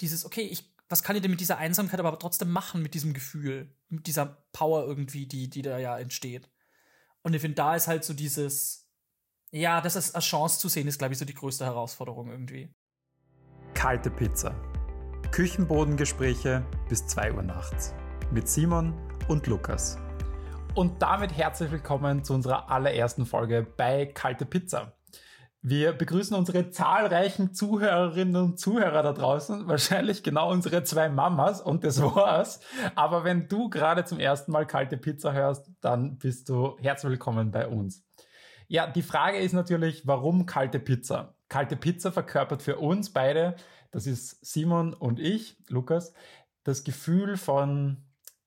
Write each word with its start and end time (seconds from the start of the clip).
dieses, 0.00 0.24
okay, 0.24 0.42
ich, 0.42 0.72
was 0.88 1.02
kann 1.02 1.16
ich 1.16 1.22
denn 1.22 1.30
mit 1.30 1.40
dieser 1.40 1.58
Einsamkeit 1.58 2.00
aber 2.00 2.18
trotzdem 2.18 2.50
machen, 2.50 2.82
mit 2.82 2.94
diesem 2.94 3.12
Gefühl, 3.12 3.74
mit 3.88 4.06
dieser 4.06 4.44
Power 4.52 4.86
irgendwie, 4.86 5.26
die, 5.26 5.50
die 5.50 5.62
da 5.62 5.78
ja 5.78 5.98
entsteht. 5.98 6.48
Und 7.22 7.34
ich 7.34 7.40
finde, 7.40 7.56
da 7.56 7.74
ist 7.74 7.88
halt 7.88 8.04
so 8.04 8.14
dieses, 8.14 8.88
ja, 9.50 9.80
das 9.80 9.96
ist 9.96 10.14
als 10.14 10.24
Chance 10.24 10.60
zu 10.60 10.68
sehen, 10.68 10.88
ist, 10.88 10.98
glaube 10.98 11.12
ich, 11.12 11.18
so 11.18 11.24
die 11.24 11.34
größte 11.34 11.64
Herausforderung 11.64 12.30
irgendwie. 12.30 12.74
Kalte 13.74 14.10
Pizza. 14.10 14.54
Küchenbodengespräche 15.30 16.64
bis 16.88 17.06
2 17.06 17.32
Uhr 17.32 17.42
nachts. 17.42 17.94
Mit 18.30 18.48
Simon 18.48 18.94
und 19.28 19.46
Lukas. 19.46 19.98
Und 20.74 21.02
damit 21.02 21.36
herzlich 21.36 21.70
willkommen 21.70 22.24
zu 22.24 22.34
unserer 22.34 22.70
allerersten 22.70 23.26
Folge 23.26 23.66
bei 23.76 24.06
Kalte 24.06 24.46
Pizza. 24.46 24.97
Wir 25.70 25.92
begrüßen 25.92 26.34
unsere 26.34 26.70
zahlreichen 26.70 27.52
Zuhörerinnen 27.52 28.36
und 28.36 28.58
Zuhörer 28.58 29.02
da 29.02 29.12
draußen, 29.12 29.68
wahrscheinlich 29.68 30.22
genau 30.22 30.50
unsere 30.50 30.82
zwei 30.82 31.10
Mamas 31.10 31.60
und 31.60 31.84
das 31.84 32.00
war's. 32.00 32.60
Aber 32.94 33.22
wenn 33.22 33.48
du 33.48 33.68
gerade 33.68 34.06
zum 34.06 34.18
ersten 34.18 34.50
Mal 34.50 34.66
kalte 34.66 34.96
Pizza 34.96 35.34
hörst, 35.34 35.70
dann 35.82 36.16
bist 36.16 36.48
du 36.48 36.78
herzlich 36.80 37.10
willkommen 37.10 37.50
bei 37.50 37.68
uns. 37.68 38.02
Ja, 38.68 38.86
die 38.86 39.02
Frage 39.02 39.36
ist 39.36 39.52
natürlich, 39.52 40.06
warum 40.06 40.46
kalte 40.46 40.78
Pizza? 40.78 41.34
Kalte 41.50 41.76
Pizza 41.76 42.12
verkörpert 42.12 42.62
für 42.62 42.78
uns 42.78 43.12
beide, 43.12 43.54
das 43.90 44.06
ist 44.06 44.42
Simon 44.42 44.94
und 44.94 45.20
ich, 45.20 45.58
Lukas, 45.68 46.14
das 46.64 46.82
Gefühl 46.82 47.36
von, 47.36 47.98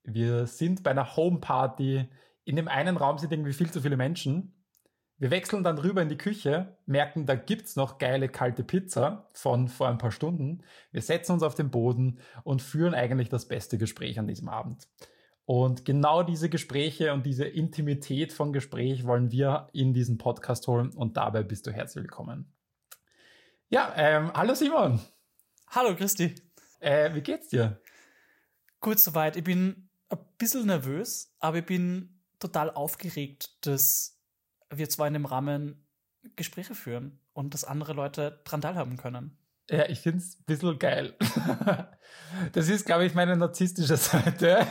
wir 0.01 0.47
sind 0.47 0.81
bei 0.81 0.89
einer 0.89 1.15
Homeparty, 1.15 2.09
in 2.45 2.55
dem 2.55 2.67
einen 2.67 2.97
Raum 2.97 3.19
sind 3.19 3.31
irgendwie 3.31 3.53
viel 3.53 3.69
zu 3.69 3.81
viele 3.81 3.95
Menschen 3.95 4.55
wir 5.21 5.29
wechseln 5.29 5.63
dann 5.63 5.77
rüber 5.77 6.01
in 6.01 6.09
die 6.09 6.17
Küche, 6.17 6.75
merken, 6.87 7.27
da 7.27 7.35
gibt's 7.35 7.75
noch 7.75 7.99
geile 7.99 8.27
kalte 8.27 8.63
Pizza 8.63 9.29
von 9.33 9.67
vor 9.67 9.87
ein 9.87 9.99
paar 9.99 10.09
Stunden. 10.09 10.63
Wir 10.91 11.03
setzen 11.03 11.33
uns 11.33 11.43
auf 11.43 11.53
den 11.53 11.69
Boden 11.69 12.17
und 12.43 12.63
führen 12.63 12.95
eigentlich 12.95 13.29
das 13.29 13.47
beste 13.47 13.77
Gespräch 13.77 14.17
an 14.17 14.25
diesem 14.25 14.49
Abend. 14.49 14.87
Und 15.45 15.85
genau 15.85 16.23
diese 16.23 16.49
Gespräche 16.49 17.13
und 17.13 17.23
diese 17.27 17.45
Intimität 17.45 18.33
von 18.33 18.51
Gespräch 18.51 19.05
wollen 19.05 19.31
wir 19.31 19.69
in 19.73 19.93
diesen 19.93 20.17
Podcast 20.17 20.67
holen 20.67 20.89
und 20.89 21.17
dabei 21.17 21.43
bist 21.43 21.67
du 21.67 21.71
herzlich 21.71 22.03
willkommen. 22.03 22.51
Ja, 23.69 23.93
ähm, 23.95 24.33
hallo 24.33 24.55
Simon. 24.55 24.99
Hallo 25.67 25.95
Christi. 25.95 26.33
Äh, 26.79 27.13
wie 27.13 27.21
geht's 27.21 27.49
dir? 27.49 27.79
Gut 28.79 28.97
soweit. 28.97 29.37
Ich 29.37 29.43
bin 29.43 29.87
ein 30.09 30.17
bisschen 30.39 30.65
nervös, 30.65 31.31
aber 31.37 31.59
ich 31.59 31.65
bin 31.67 32.19
total 32.39 32.71
aufgeregt, 32.71 33.51
dass 33.67 34.17
wir 34.71 34.89
zwar 34.89 35.07
in 35.07 35.13
dem 35.13 35.25
Rahmen 35.25 35.85
Gespräche 36.35 36.75
führen 36.75 37.19
und 37.33 37.53
dass 37.53 37.63
andere 37.63 37.93
Leute 37.93 38.41
dran 38.45 38.61
teilhaben 38.61 38.97
können. 38.97 39.37
Ja, 39.69 39.87
ich 39.87 40.01
finde 40.01 40.19
es 40.19 40.37
ein 40.37 40.43
bisschen 40.45 40.79
geil. 40.79 41.15
das 42.51 42.67
ist, 42.67 42.85
glaube 42.85 43.05
ich, 43.05 43.15
meine 43.15 43.37
narzisstische 43.37 43.97
Seite. 43.97 44.67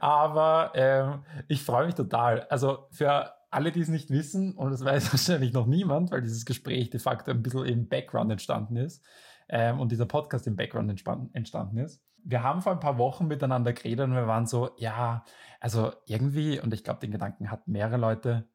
Aber 0.00 0.72
ähm, 0.74 1.24
ich 1.48 1.62
freue 1.62 1.86
mich 1.86 1.94
total. 1.94 2.42
Also 2.42 2.86
für 2.90 3.32
alle, 3.50 3.72
die 3.72 3.80
es 3.80 3.88
nicht 3.88 4.10
wissen, 4.10 4.54
und 4.54 4.70
das 4.70 4.84
weiß 4.84 5.12
wahrscheinlich 5.12 5.52
noch 5.52 5.66
niemand, 5.66 6.10
weil 6.10 6.22
dieses 6.22 6.44
Gespräch 6.44 6.90
de 6.90 7.00
facto 7.00 7.30
ein 7.30 7.42
bisschen 7.42 7.66
im 7.66 7.88
Background 7.88 8.30
entstanden 8.30 8.76
ist 8.76 9.04
ähm, 9.48 9.80
und 9.80 9.90
dieser 9.92 10.06
Podcast 10.06 10.46
im 10.46 10.56
Background 10.56 10.90
entstanden 11.32 11.78
ist. 11.78 12.02
Wir 12.24 12.44
haben 12.44 12.62
vor 12.62 12.72
ein 12.72 12.80
paar 12.80 12.98
Wochen 12.98 13.26
miteinander 13.26 13.72
geredet 13.72 14.06
und 14.06 14.14
wir 14.14 14.28
waren 14.28 14.46
so, 14.46 14.70
ja, 14.76 15.24
also 15.58 15.92
irgendwie, 16.06 16.60
und 16.60 16.72
ich 16.72 16.84
glaube, 16.84 17.00
den 17.00 17.10
Gedanken 17.10 17.50
hatten 17.50 17.72
mehrere 17.72 17.96
Leute, 17.96 18.48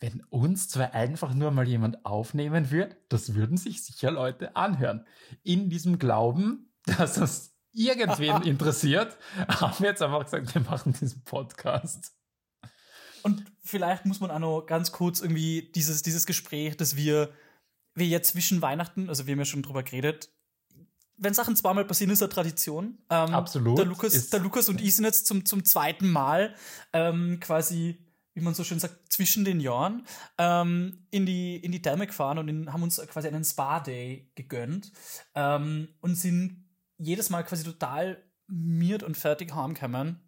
wenn 0.00 0.22
uns 0.30 0.68
zwar 0.68 0.94
einfach 0.94 1.34
nur 1.34 1.50
mal 1.50 1.66
jemand 1.66 2.04
aufnehmen 2.04 2.70
wird, 2.70 2.96
das 3.08 3.34
würden 3.34 3.56
sich 3.56 3.82
sicher 3.82 4.10
Leute 4.10 4.54
anhören. 4.56 5.06
In 5.42 5.70
diesem 5.70 5.98
Glauben, 5.98 6.72
dass 6.98 7.14
das 7.14 7.54
irgendwen 7.72 8.42
interessiert, 8.44 9.16
haben 9.48 9.78
wir 9.80 9.90
jetzt 9.90 10.02
einfach 10.02 10.24
gesagt, 10.24 10.54
wir 10.54 10.62
machen 10.62 10.92
diesen 10.92 11.22
Podcast. 11.24 12.12
Und 13.22 13.44
vielleicht 13.62 14.06
muss 14.06 14.20
man 14.20 14.30
auch 14.30 14.38
noch 14.38 14.62
ganz 14.62 14.92
kurz 14.92 15.20
irgendwie 15.20 15.72
dieses, 15.74 16.02
dieses 16.02 16.24
Gespräch, 16.24 16.76
dass 16.76 16.96
wir, 16.96 17.32
wir 17.94 18.06
jetzt 18.06 18.30
zwischen 18.30 18.62
Weihnachten, 18.62 19.08
also 19.08 19.26
wir 19.26 19.32
haben 19.32 19.40
ja 19.40 19.44
schon 19.44 19.62
drüber 19.62 19.82
geredet, 19.82 20.30
wenn 21.18 21.34
Sachen 21.34 21.56
zweimal 21.56 21.84
passieren, 21.84 22.12
ist 22.12 22.22
eine 22.22 22.28
Tradition. 22.28 22.98
Ähm, 23.10 23.34
Absolut. 23.34 23.76
Der 23.76 23.86
Lukas, 23.86 24.30
der 24.30 24.38
Lukas 24.38 24.68
und 24.68 24.80
ich 24.80 24.94
sind 24.94 25.04
jetzt 25.04 25.26
zum, 25.26 25.44
zum 25.44 25.64
zweiten 25.64 26.08
Mal 26.10 26.54
ähm, 26.92 27.40
quasi 27.40 28.07
wie 28.38 28.44
man 28.44 28.54
so 28.54 28.62
schön 28.62 28.78
sagt, 28.78 29.12
zwischen 29.12 29.44
den 29.44 29.58
Jahren 29.58 30.06
ähm, 30.38 31.06
in, 31.10 31.26
die, 31.26 31.56
in 31.56 31.72
die 31.72 31.82
Therme 31.82 32.06
gefahren 32.06 32.38
und 32.38 32.48
in, 32.48 32.72
haben 32.72 32.84
uns 32.84 33.00
quasi 33.08 33.26
einen 33.26 33.44
Spa-Day 33.44 34.30
gegönnt 34.36 34.92
ähm, 35.34 35.88
und 36.00 36.14
sind 36.14 36.64
jedes 36.98 37.30
Mal 37.30 37.42
quasi 37.42 37.64
total 37.64 38.22
miert 38.46 39.02
und 39.02 39.16
fertig 39.16 39.54
heimgekommen 39.54 40.20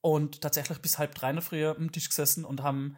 und 0.00 0.40
tatsächlich 0.40 0.78
bis 0.78 0.98
halb 0.98 1.14
drei 1.14 1.30
in 1.30 1.36
der 1.36 1.42
Früh 1.42 1.66
am 1.66 1.92
Tisch 1.92 2.08
gesessen 2.08 2.46
und 2.46 2.62
haben 2.62 2.96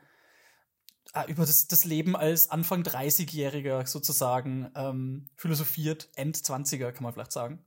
äh, 1.14 1.28
über 1.30 1.44
das, 1.44 1.66
das 1.66 1.84
Leben 1.84 2.14
als 2.14 2.50
Anfang 2.50 2.82
30-Jähriger 2.82 3.86
sozusagen 3.86 4.70
ähm, 4.76 5.28
philosophiert, 5.36 6.10
End 6.14 6.36
20er 6.36 6.92
kann 6.92 7.02
man 7.02 7.12
vielleicht 7.12 7.32
sagen. 7.32 7.64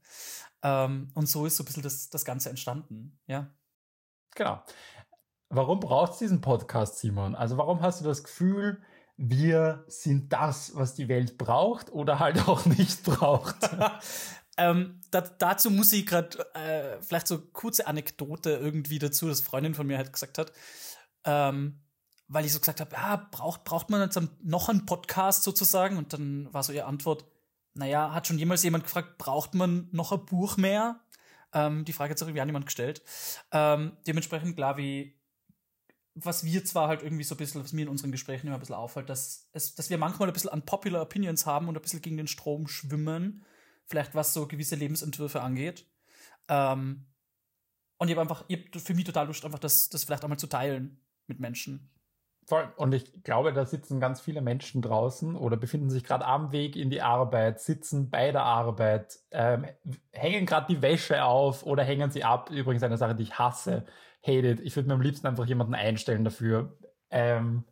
Ähm, 0.63 1.11
und 1.15 1.27
so 1.27 1.45
ist 1.45 1.57
so 1.57 1.63
ein 1.63 1.65
bisschen 1.65 1.83
das, 1.83 2.09
das 2.09 2.23
Ganze 2.23 2.49
entstanden, 2.49 3.19
ja. 3.27 3.53
Genau. 4.35 4.63
Warum 5.49 5.79
braucht 5.79 6.13
es 6.13 6.19
diesen 6.19 6.41
Podcast, 6.41 6.99
Simon? 6.99 7.33
Also 7.33 7.57
warum 7.57 7.81
hast 7.81 8.01
du 8.01 8.05
das 8.05 8.23
Gefühl, 8.23 8.81
wir 9.15 9.85
sind 9.87 10.33
das, 10.33 10.75
was 10.75 10.93
die 10.93 11.07
Welt 11.07 11.37
braucht 11.37 11.91
oder 11.91 12.19
halt 12.19 12.47
auch 12.47 12.65
nicht 12.65 13.03
braucht? 13.03 13.69
ähm, 14.57 14.99
da, 15.09 15.21
dazu 15.21 15.71
muss 15.71 15.93
ich 15.93 16.05
gerade 16.05 16.37
äh, 16.53 17.01
vielleicht 17.01 17.27
so 17.27 17.39
kurze 17.39 17.87
Anekdote 17.87 18.51
irgendwie 18.51 18.99
dazu, 18.99 19.27
dass 19.27 19.41
Freundin 19.41 19.73
von 19.73 19.87
mir 19.87 19.97
halt 19.97 20.11
gesagt 20.11 20.37
hat, 20.37 20.51
ähm, 21.23 21.81
weil 22.27 22.45
ich 22.45 22.51
so 22.51 22.59
gesagt 22.59 22.81
habe, 22.81 22.93
ja, 22.93 23.27
braucht, 23.31 23.63
braucht 23.63 23.89
man 23.89 24.01
jetzt 24.01 24.19
noch 24.43 24.67
einen 24.67 24.85
Podcast 24.85 25.43
sozusagen? 25.43 25.97
Und 25.97 26.11
dann 26.11 26.53
war 26.53 26.61
so 26.61 26.73
ihre 26.73 26.85
Antwort, 26.85 27.25
naja, 27.73 28.13
hat 28.13 28.27
schon 28.27 28.37
jemals 28.37 28.63
jemand 28.63 28.83
gefragt, 28.83 29.17
braucht 29.17 29.53
man 29.53 29.87
noch 29.93 30.11
ein 30.11 30.25
Buch 30.25 30.57
mehr? 30.57 30.99
Ähm, 31.53 31.85
die 31.85 31.93
Frage 31.93 32.11
hat 32.11 32.19
sich 32.19 32.27
irgendwie 32.27 32.41
an 32.41 32.49
jemand 32.49 32.65
gestellt. 32.65 33.01
Ähm, 33.51 33.95
dementsprechend, 34.05 34.57
klar, 34.57 34.75
wie 34.75 35.16
was 36.23 36.43
wir 36.43 36.65
zwar 36.65 36.87
halt 36.87 37.03
irgendwie 37.03 37.23
so 37.23 37.35
ein 37.35 37.37
bisschen, 37.37 37.63
was 37.63 37.73
mir 37.73 37.83
in 37.83 37.89
unseren 37.89 38.11
Gesprächen 38.11 38.47
immer 38.47 38.55
ein 38.55 38.59
bisschen 38.59 38.75
auffällt, 38.75 39.09
dass, 39.09 39.49
es, 39.53 39.75
dass 39.75 39.89
wir 39.89 39.97
manchmal 39.97 40.27
ein 40.27 40.33
bisschen 40.33 40.49
unpopular 40.49 41.01
Opinions 41.01 41.45
haben 41.45 41.67
und 41.67 41.75
ein 41.75 41.81
bisschen 41.81 42.01
gegen 42.01 42.17
den 42.17 42.27
Strom 42.27 42.67
schwimmen, 42.67 43.45
vielleicht 43.85 44.15
was 44.15 44.33
so 44.33 44.47
gewisse 44.47 44.75
Lebensentwürfe 44.75 45.41
angeht. 45.41 45.85
Ähm, 46.47 47.05
und 47.97 48.07
ich 48.07 48.15
habe 48.15 48.21
einfach, 48.21 48.45
ich 48.47 48.67
hab 48.73 48.81
für 48.81 48.93
mich 48.93 49.05
total 49.05 49.27
Lust, 49.27 49.45
einfach 49.45 49.59
das, 49.59 49.89
das 49.89 50.03
vielleicht 50.03 50.23
einmal 50.23 50.39
zu 50.39 50.47
teilen 50.47 50.99
mit 51.27 51.39
Menschen. 51.39 51.89
Voll. 52.47 52.71
Und 52.77 52.93
ich 52.93 53.23
glaube, 53.23 53.51
da 53.51 53.65
sitzen 53.65 53.99
ganz 53.99 54.21
viele 54.21 54.41
Menschen 54.41 54.81
draußen 54.81 55.35
oder 55.35 55.57
befinden 55.57 55.89
sich 55.89 56.05
gerade 56.05 56.25
am 56.25 56.53
Weg 56.53 56.77
in 56.77 56.89
die 56.89 57.01
Arbeit, 57.01 57.59
sitzen 57.59 58.09
bei 58.09 58.31
der 58.31 58.43
Arbeit, 58.43 59.19
ähm, 59.31 59.65
hängen 60.13 60.45
gerade 60.45 60.73
die 60.73 60.81
Wäsche 60.81 61.25
auf 61.25 61.63
oder 61.63 61.83
hängen 61.83 62.09
sie 62.09 62.23
ab. 62.23 62.49
Übrigens 62.49 62.83
eine 62.83 62.97
Sache, 62.97 63.15
die 63.15 63.23
ich 63.23 63.37
hasse 63.37 63.85
hated. 64.27 64.59
Ich 64.59 64.75
würde 64.75 64.89
mir 64.89 64.95
am 64.95 65.01
liebsten 65.01 65.27
einfach 65.27 65.45
jemanden 65.45 65.75
einstellen 65.75 66.23
dafür. 66.23 66.77
Ähm, 67.09 67.63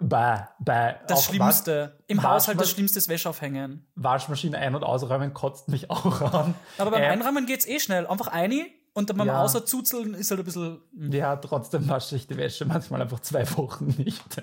bei, 0.00 0.48
bei 0.60 1.00
das 1.08 1.24
Schlimmste. 1.24 1.98
Im 2.06 2.22
Haushalt 2.22 2.60
das 2.60 2.70
Schlimmste 2.70 2.98
ist 2.98 3.08
Wäsche 3.08 3.28
aufhängen. 3.28 3.88
Waschmaschine 3.96 4.56
ein- 4.56 4.74
und 4.74 4.84
ausräumen 4.84 5.34
kotzt 5.34 5.68
mich 5.68 5.90
auch 5.90 6.20
an. 6.20 6.54
Aber 6.78 6.92
beim 6.92 7.02
ähm, 7.02 7.12
Einräumen 7.12 7.46
geht's 7.46 7.66
eh 7.66 7.80
schnell. 7.80 8.06
Einfach 8.06 8.28
eine 8.28 8.66
und 8.94 9.10
dann 9.10 9.16
beim 9.16 9.28
ja. 9.28 9.42
Außerzuzeln 9.42 10.14
ist 10.14 10.30
halt 10.30 10.40
ein 10.40 10.44
bisschen. 10.44 10.80
Hm. 10.96 11.12
Ja, 11.12 11.36
trotzdem 11.36 11.88
wasche 11.88 12.16
ich 12.16 12.26
die 12.26 12.36
Wäsche 12.36 12.64
manchmal 12.64 13.02
einfach 13.02 13.20
zwei 13.20 13.48
Wochen 13.56 13.94
nicht. 13.98 14.40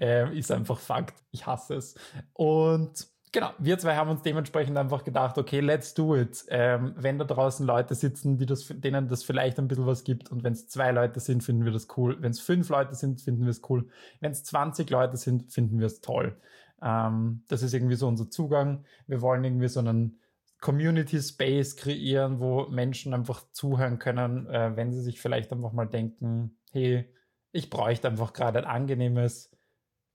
ähm, 0.00 0.32
ist 0.32 0.52
einfach 0.52 0.78
Fakt. 0.78 1.22
Ich 1.30 1.46
hasse 1.46 1.74
es. 1.74 1.94
Und 2.32 3.11
Genau, 3.34 3.50
wir 3.58 3.78
zwei 3.78 3.96
haben 3.96 4.10
uns 4.10 4.20
dementsprechend 4.20 4.76
einfach 4.76 5.04
gedacht, 5.04 5.38
okay, 5.38 5.60
let's 5.60 5.94
do 5.94 6.14
it. 6.14 6.44
Ähm, 6.48 6.92
wenn 6.98 7.18
da 7.18 7.24
draußen 7.24 7.66
Leute 7.66 7.94
sitzen, 7.94 8.36
die 8.36 8.44
das, 8.44 8.66
denen 8.68 9.08
das 9.08 9.24
vielleicht 9.24 9.58
ein 9.58 9.68
bisschen 9.68 9.86
was 9.86 10.04
gibt 10.04 10.30
und 10.30 10.44
wenn 10.44 10.52
es 10.52 10.68
zwei 10.68 10.92
Leute 10.92 11.18
sind, 11.18 11.42
finden 11.42 11.64
wir 11.64 11.72
das 11.72 11.88
cool. 11.96 12.18
Wenn 12.20 12.32
es 12.32 12.40
fünf 12.40 12.68
Leute 12.68 12.94
sind, 12.94 13.22
finden 13.22 13.44
wir 13.44 13.50
es 13.50 13.62
cool. 13.70 13.88
Wenn 14.20 14.32
es 14.32 14.44
20 14.44 14.90
Leute 14.90 15.16
sind, 15.16 15.50
finden 15.50 15.78
wir 15.78 15.86
es 15.86 16.02
toll. 16.02 16.36
Ähm, 16.82 17.42
das 17.48 17.62
ist 17.62 17.72
irgendwie 17.72 17.94
so 17.94 18.06
unser 18.06 18.28
Zugang. 18.28 18.84
Wir 19.06 19.22
wollen 19.22 19.44
irgendwie 19.44 19.68
so 19.68 19.80
einen 19.80 20.20
Community 20.60 21.18
Space 21.20 21.76
kreieren, 21.76 22.38
wo 22.38 22.66
Menschen 22.66 23.14
einfach 23.14 23.50
zuhören 23.52 23.98
können, 23.98 24.46
äh, 24.48 24.76
wenn 24.76 24.92
sie 24.92 25.00
sich 25.00 25.22
vielleicht 25.22 25.52
einfach 25.52 25.72
mal 25.72 25.86
denken, 25.86 26.58
hey, 26.70 27.10
ich 27.50 27.70
bräuchte 27.70 28.08
einfach 28.08 28.34
gerade 28.34 28.58
ein 28.58 28.66
angenehmes 28.66 29.56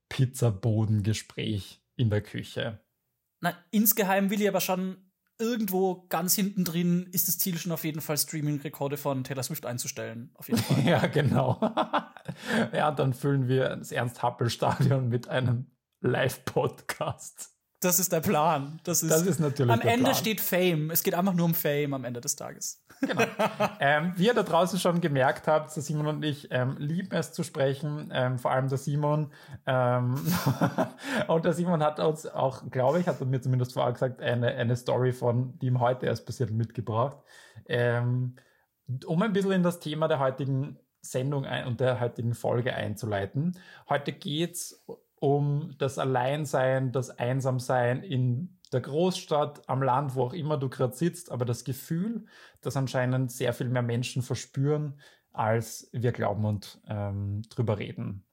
Pizzabodengespräch 0.09 1.81
in 1.95 2.11
der 2.11 2.21
Küche. 2.21 2.79
Na, 3.39 3.53
insgeheim 3.71 4.29
will 4.29 4.41
ich 4.41 4.47
aber 4.47 4.61
schon 4.61 4.97
irgendwo 5.39 6.07
ganz 6.09 6.35
hinten 6.35 6.63
drin 6.63 7.07
ist 7.11 7.27
das 7.27 7.37
Ziel 7.37 7.57
schon 7.57 7.71
auf 7.71 7.83
jeden 7.83 8.01
Fall 8.01 8.17
Streaming-Rekorde 8.17 8.97
von 8.97 9.23
Taylor 9.23 9.43
Swift 9.43 9.65
einzustellen. 9.65 10.31
Auf 10.33 10.49
jeden 10.49 10.61
Fall. 10.61 10.83
ja, 10.85 11.05
genau. 11.07 11.59
ja, 12.73 12.91
dann 12.91 13.13
füllen 13.13 13.47
wir 13.47 13.75
das 13.75 13.91
Ernst-Happel-Stadion 13.91 15.09
mit 15.09 15.27
einem 15.27 15.67
Live-Podcast. 16.01 17.56
Das 17.79 17.99
ist 17.99 18.11
der 18.11 18.21
Plan. 18.21 18.79
Das 18.83 19.03
ist, 19.03 19.11
Das 19.11 19.21
ist 19.21 19.39
natürlich 19.39 19.71
am 19.71 19.79
der 19.79 19.91
Ende 19.91 20.05
Plan. 20.05 20.15
steht 20.15 20.41
Fame. 20.41 20.89
Es 20.89 21.03
geht 21.03 21.13
einfach 21.13 21.33
nur 21.33 21.45
um 21.45 21.53
Fame 21.53 21.93
am 21.93 22.05
Ende 22.05 22.21
des 22.21 22.35
Tages. 22.35 22.83
Genau. 23.01 23.21
ähm, 23.79 24.13
wie 24.15 24.25
ihr 24.25 24.33
da 24.33 24.41
draußen 24.41 24.79
schon 24.79 24.99
gemerkt 24.99 25.47
habt, 25.47 25.75
der 25.75 25.83
Simon 25.83 26.07
und 26.07 26.25
ich 26.25 26.47
ähm, 26.49 26.77
lieben 26.79 27.15
es 27.15 27.33
zu 27.33 27.43
sprechen, 27.43 28.09
ähm, 28.11 28.39
vor 28.39 28.51
allem 28.51 28.67
der 28.67 28.79
Simon. 28.79 29.31
Ähm, 29.67 30.15
und 31.27 31.45
der 31.45 31.53
Simon 31.53 31.83
hat 31.83 31.99
uns 31.99 32.25
auch, 32.25 32.67
glaube 32.71 32.99
ich, 32.99 33.07
hat 33.07 33.19
er 33.19 33.27
mir 33.27 33.41
zumindest 33.41 33.73
vorher 33.73 33.93
gesagt, 33.93 34.21
eine, 34.21 34.47
eine 34.47 34.75
Story 34.75 35.13
von, 35.13 35.59
die 35.59 35.67
ihm 35.67 35.79
heute 35.79 36.07
erst 36.07 36.25
passiert, 36.25 36.49
mitgebracht. 36.49 37.17
Ähm, 37.67 38.37
um 39.05 39.21
ein 39.21 39.33
bisschen 39.33 39.51
in 39.51 39.63
das 39.63 39.79
Thema 39.79 40.07
der 40.07 40.19
heutigen 40.19 40.79
Sendung 41.01 41.45
ein, 41.45 41.67
und 41.67 41.79
der 41.79 41.99
heutigen 41.99 42.33
Folge 42.33 42.73
einzuleiten. 42.73 43.57
Heute 43.87 44.11
geht's 44.13 44.83
um 45.19 45.75
das 45.77 45.97
Alleinsein, 45.97 46.91
das 46.91 47.09
Einsamsein 47.09 48.03
in 48.03 48.57
der 48.71 48.81
Großstadt, 48.81 49.67
am 49.69 49.81
Land, 49.81 50.15
wo 50.15 50.23
auch 50.23 50.33
immer 50.33 50.57
du 50.57 50.69
gerade 50.69 50.95
sitzt, 50.95 51.31
aber 51.31 51.45
das 51.45 51.63
Gefühl, 51.63 52.25
das 52.61 52.75
anscheinend 52.75 53.31
sehr 53.31 53.53
viel 53.53 53.69
mehr 53.69 53.81
Menschen 53.81 54.21
verspüren, 54.21 54.99
als 55.31 55.89
wir 55.93 56.11
glauben 56.11 56.45
und 56.45 56.81
ähm, 56.87 57.43
drüber 57.49 57.77
reden. 57.77 58.23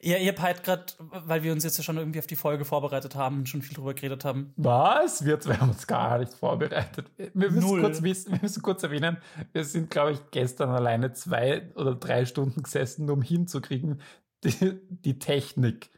Ja, 0.00 0.16
ihr 0.16 0.28
habt 0.28 0.40
halt 0.40 0.62
gerade, 0.62 0.84
weil 0.98 1.42
wir 1.42 1.52
uns 1.52 1.64
jetzt 1.64 1.76
ja 1.76 1.84
schon 1.84 1.98
irgendwie 1.98 2.20
auf 2.20 2.26
die 2.26 2.36
Folge 2.36 2.64
vorbereitet 2.64 3.14
haben 3.16 3.40
und 3.40 3.48
schon 3.48 3.60
viel 3.60 3.76
drüber 3.76 3.92
geredet 3.92 4.24
haben. 4.24 4.52
Was? 4.56 5.24
Wir 5.24 5.38
zwei 5.40 5.56
haben 5.56 5.70
uns 5.70 5.86
gar 5.86 6.18
nicht 6.18 6.32
vorbereitet. 6.32 7.10
Wir 7.16 7.50
müssen, 7.50 7.60
Null. 7.60 7.80
kurz, 7.82 8.02
wissen, 8.02 8.32
wir 8.32 8.38
müssen 8.40 8.62
kurz 8.62 8.82
erwähnen, 8.82 9.18
wir 9.52 9.64
sind, 9.64 9.90
glaube 9.90 10.12
ich, 10.12 10.20
gestern 10.30 10.70
alleine 10.70 11.12
zwei 11.12 11.70
oder 11.74 11.94
drei 11.94 12.24
Stunden 12.24 12.62
gesessen, 12.62 13.10
um 13.10 13.20
hinzukriegen, 13.20 14.00
die, 14.44 14.78
die 14.88 15.18
Technik 15.18 15.90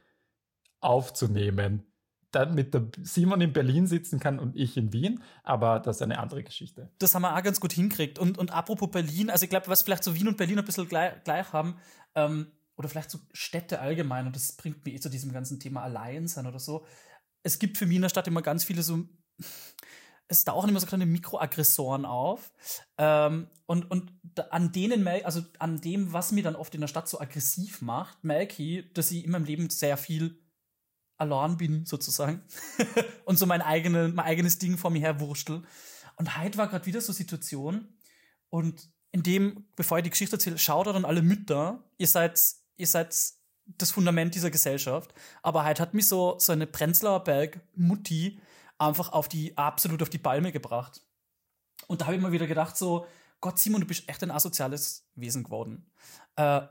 aufzunehmen. 0.80 1.84
Dann 2.32 2.54
mit 2.54 2.74
der 2.74 2.86
Simon 3.02 3.40
in 3.40 3.52
Berlin 3.52 3.88
sitzen 3.88 4.20
kann 4.20 4.38
und 4.38 4.56
ich 4.56 4.76
in 4.76 4.92
Wien, 4.92 5.20
aber 5.42 5.80
das 5.80 5.96
ist 5.96 6.02
eine 6.02 6.20
andere 6.20 6.44
Geschichte. 6.44 6.90
Das 6.98 7.14
haben 7.14 7.22
wir 7.22 7.36
auch 7.36 7.42
ganz 7.42 7.60
gut 7.60 7.72
hinkriegt. 7.72 8.20
Und, 8.20 8.38
und 8.38 8.52
apropos 8.52 8.90
Berlin, 8.90 9.30
also 9.30 9.44
ich 9.44 9.50
glaube, 9.50 9.66
was 9.66 9.82
vielleicht 9.82 10.04
so 10.04 10.14
Wien 10.14 10.28
und 10.28 10.36
Berlin 10.36 10.58
ein 10.58 10.64
bisschen 10.64 10.88
gleich, 10.88 11.24
gleich 11.24 11.52
haben, 11.52 11.76
ähm, 12.14 12.52
oder 12.76 12.88
vielleicht 12.88 13.10
so 13.10 13.18
Städte 13.32 13.80
allgemein, 13.80 14.26
und 14.26 14.36
das 14.36 14.52
bringt 14.56 14.84
mich 14.84 14.94
eh 14.94 15.00
zu 15.00 15.10
diesem 15.10 15.32
ganzen 15.32 15.60
Thema 15.60 15.82
allein 15.82 16.28
sein 16.28 16.46
oder 16.46 16.58
so. 16.58 16.86
Es 17.42 17.58
gibt 17.58 17.76
für 17.76 17.86
mich 17.86 17.96
in 17.96 18.02
der 18.02 18.08
Stadt 18.08 18.26
immer 18.28 18.42
ganz 18.42 18.64
viele 18.64 18.82
so, 18.82 19.04
es 20.28 20.44
tauchen 20.44 20.70
immer 20.70 20.80
so 20.80 20.86
kleine 20.86 21.06
Mikroaggressoren 21.06 22.06
auf. 22.06 22.52
Ähm, 22.96 23.48
und 23.66 23.90
und 23.90 24.12
an 24.50 24.72
denen, 24.72 25.06
also 25.08 25.42
an 25.58 25.80
dem, 25.80 26.12
was 26.12 26.32
mir 26.32 26.42
dann 26.42 26.56
oft 26.56 26.74
in 26.74 26.80
der 26.80 26.88
Stadt 26.88 27.08
so 27.08 27.20
aggressiv 27.20 27.82
macht, 27.82 28.22
merke 28.24 28.62
ich, 28.62 28.92
dass 28.94 29.10
ich 29.10 29.24
in 29.24 29.32
meinem 29.32 29.44
Leben 29.44 29.68
sehr 29.68 29.96
viel 29.96 30.40
allein 31.20 31.56
bin, 31.56 31.84
sozusagen. 31.84 32.42
und 33.24 33.38
so 33.38 33.46
mein, 33.46 33.62
eigene, 33.62 34.08
mein 34.08 34.26
eigenes 34.26 34.58
Ding 34.58 34.78
vor 34.78 34.90
mir 34.90 35.00
her 35.00 35.20
wurstel. 35.20 35.62
Und 36.16 36.38
heute 36.38 36.58
war 36.58 36.68
gerade 36.68 36.86
wieder 36.86 37.00
so 37.00 37.12
Situation. 37.12 37.88
Und 38.48 38.88
in 39.12 39.22
dem, 39.22 39.66
bevor 39.76 39.98
ich 39.98 40.04
die 40.04 40.10
Geschichte 40.10 40.36
erzähle, 40.36 40.58
schaut 40.58 40.88
an 40.88 41.04
alle 41.04 41.22
Mütter, 41.22 41.84
ihr 41.98 42.06
seid, 42.06 42.40
ihr 42.76 42.86
seid 42.86 43.14
das 43.66 43.90
Fundament 43.90 44.34
dieser 44.34 44.50
Gesellschaft. 44.50 45.14
Aber 45.42 45.64
heute 45.64 45.82
hat 45.82 45.94
mich 45.94 46.08
so, 46.08 46.36
so 46.38 46.52
eine 46.52 46.66
Prenzlauer 46.66 47.24
Berg 47.24 47.60
Mutti 47.74 48.40
einfach 48.78 49.12
auf 49.12 49.28
die, 49.28 49.56
absolut 49.56 50.02
auf 50.02 50.10
die 50.10 50.18
Palme 50.18 50.52
gebracht. 50.52 51.02
Und 51.86 52.00
da 52.00 52.06
habe 52.06 52.16
ich 52.16 52.22
mir 52.22 52.32
wieder 52.32 52.46
gedacht, 52.46 52.76
so, 52.76 53.06
Gott, 53.40 53.58
Simon, 53.58 53.80
du 53.80 53.86
bist 53.86 54.08
echt 54.08 54.22
ein 54.22 54.30
asoziales 54.30 55.08
Wesen 55.14 55.44
geworden. 55.44 55.90
Äh, 56.36 56.62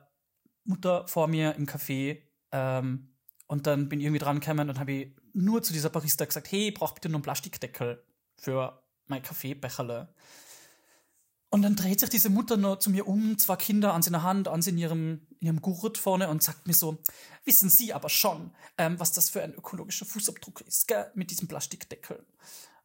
Mutter 0.63 1.07
vor 1.07 1.27
mir 1.27 1.55
im 1.55 1.65
Café, 1.65 2.21
ähm, 2.51 3.09
und 3.49 3.65
dann 3.65 3.89
bin 3.89 3.99
ich 3.99 4.05
irgendwie 4.05 4.23
dran 4.23 4.39
gekommen 4.39 4.69
und 4.69 4.79
habe 4.79 4.91
ich 4.91 5.15
nur 5.33 5.63
zu 5.63 5.73
dieser 5.73 5.89
Barista 5.89 6.23
gesagt, 6.23 6.51
hey, 6.51 6.67
ich 6.67 6.73
brauche 6.75 6.93
bitte 6.93 7.09
nur 7.09 7.17
einen 7.17 7.23
Plastikdeckel 7.23 8.03
für 8.37 8.79
mein 9.07 9.23
Kaffeebecherle. 9.23 10.13
Und 11.49 11.63
dann 11.63 11.75
dreht 11.75 11.99
sich 11.99 12.11
diese 12.11 12.29
Mutter 12.29 12.57
nur 12.57 12.79
zu 12.79 12.91
mir 12.91 13.07
um, 13.07 13.39
zwei 13.39 13.55
Kinder 13.55 13.95
an 13.95 14.03
seiner 14.03 14.21
Hand, 14.21 14.47
an 14.47 14.61
sie 14.61 14.69
in 14.69 14.77
ihrem, 14.77 15.25
in 15.39 15.47
ihrem 15.47 15.61
Gurt 15.63 15.97
vorne 15.97 16.29
und 16.29 16.43
sagt 16.43 16.67
mir 16.67 16.75
so, 16.75 16.99
wissen 17.43 17.71
Sie 17.71 17.91
aber 17.91 18.09
schon, 18.09 18.51
ähm, 18.77 18.99
was 18.99 19.13
das 19.13 19.31
für 19.31 19.41
ein 19.41 19.55
ökologischer 19.55 20.05
Fußabdruck 20.05 20.61
ist, 20.61 20.87
gell, 20.87 21.09
mit 21.15 21.31
diesem 21.31 21.47
Plastikdeckel. 21.47 22.23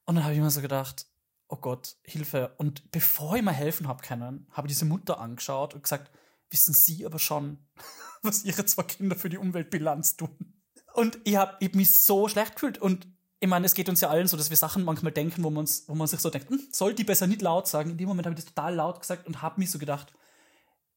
Und 0.07 0.15
dann 0.15 0.25
habe 0.25 0.33
ich 0.33 0.41
mir 0.41 0.51
so 0.51 0.63
gedacht, 0.63 1.07
oh 1.49 1.57
Gott, 1.57 1.97
Hilfe. 2.05 2.55
Und 2.57 2.91
bevor 2.91 3.37
ich 3.37 3.43
mir 3.43 3.53
helfen 3.53 3.87
habe 3.87 4.03
können, 4.03 4.47
habe 4.53 4.67
ich 4.67 4.73
diese 4.73 4.87
Mutter 4.87 5.21
angeschaut 5.21 5.75
und 5.75 5.83
gesagt, 5.83 6.11
wissen 6.49 6.73
Sie 6.73 7.05
aber 7.05 7.19
schon, 7.19 7.59
was 8.23 8.47
Ihre 8.47 8.65
zwei 8.65 8.85
Kinder 8.85 9.15
für 9.15 9.29
die 9.29 9.37
Umweltbilanz 9.37 10.17
tun. 10.17 10.54
Und 10.95 11.19
ich 11.25 11.37
habe 11.37 11.57
hab 11.63 11.75
mich 11.75 11.91
so 11.91 12.29
schlecht 12.29 12.55
gefühlt. 12.55 12.79
Und 12.79 13.07
ich 13.41 13.49
meine, 13.49 13.67
es 13.67 13.75
geht 13.75 13.89
uns 13.89 14.01
ja 14.01 14.09
allen 14.09 14.29
so, 14.29 14.37
dass 14.37 14.49
wir 14.49 14.57
Sachen 14.57 14.85
manchmal 14.85 15.13
denken, 15.13 15.43
wo, 15.43 15.51
man's, 15.51 15.85
wo 15.89 15.95
man 15.95 16.07
sich 16.07 16.21
so 16.21 16.31
denkt, 16.31 16.49
hm, 16.49 16.69
soll 16.71 16.95
die 16.95 17.05
besser 17.05 17.27
nicht 17.27 17.43
laut 17.43 17.67
sagen. 17.67 17.91
In 17.91 17.99
dem 17.99 18.09
Moment 18.09 18.27
habe 18.27 18.39
ich 18.39 18.45
das 18.45 18.55
total 18.55 18.75
laut 18.75 19.01
gesagt 19.01 19.27
und 19.27 19.43
habe 19.43 19.61
mich 19.61 19.71
so 19.71 19.79
gedacht, 19.79 20.13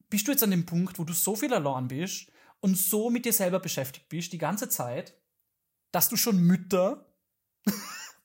bist 0.09 0.27
du 0.27 0.31
jetzt 0.31 0.43
an 0.43 0.51
dem 0.51 0.65
Punkt, 0.65 0.99
wo 0.99 1.03
du 1.03 1.13
so 1.13 1.35
viel 1.35 1.53
allein 1.53 1.87
bist 1.87 2.31
und 2.59 2.77
so 2.77 3.09
mit 3.09 3.25
dir 3.25 3.33
selber 3.33 3.59
beschäftigt 3.59 4.07
bist, 4.07 4.31
die 4.31 4.37
ganze 4.37 4.69
Zeit, 4.69 5.15
dass 5.91 6.09
du 6.09 6.15
schon 6.15 6.37
Mütter 6.37 7.05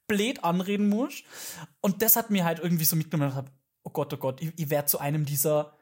blöd 0.07 0.45
anreden 0.45 0.89
musst. 0.89 1.25
Und 1.81 2.03
das 2.03 2.17
hat 2.17 2.31
mir 2.31 2.45
halt 2.45 2.59
irgendwie 2.61 2.85
so 2.85 2.97
mitgenommen. 2.97 3.33
Ich 3.33 3.53
oh 3.83 3.91
Gott, 3.91 4.13
oh 4.13 4.19
Gott, 4.19 4.43
ich, 4.43 4.53
ich 4.59 4.71
werde 4.71 4.87
zu 4.87 4.99
einem 4.99 5.25
dieser 5.25 5.77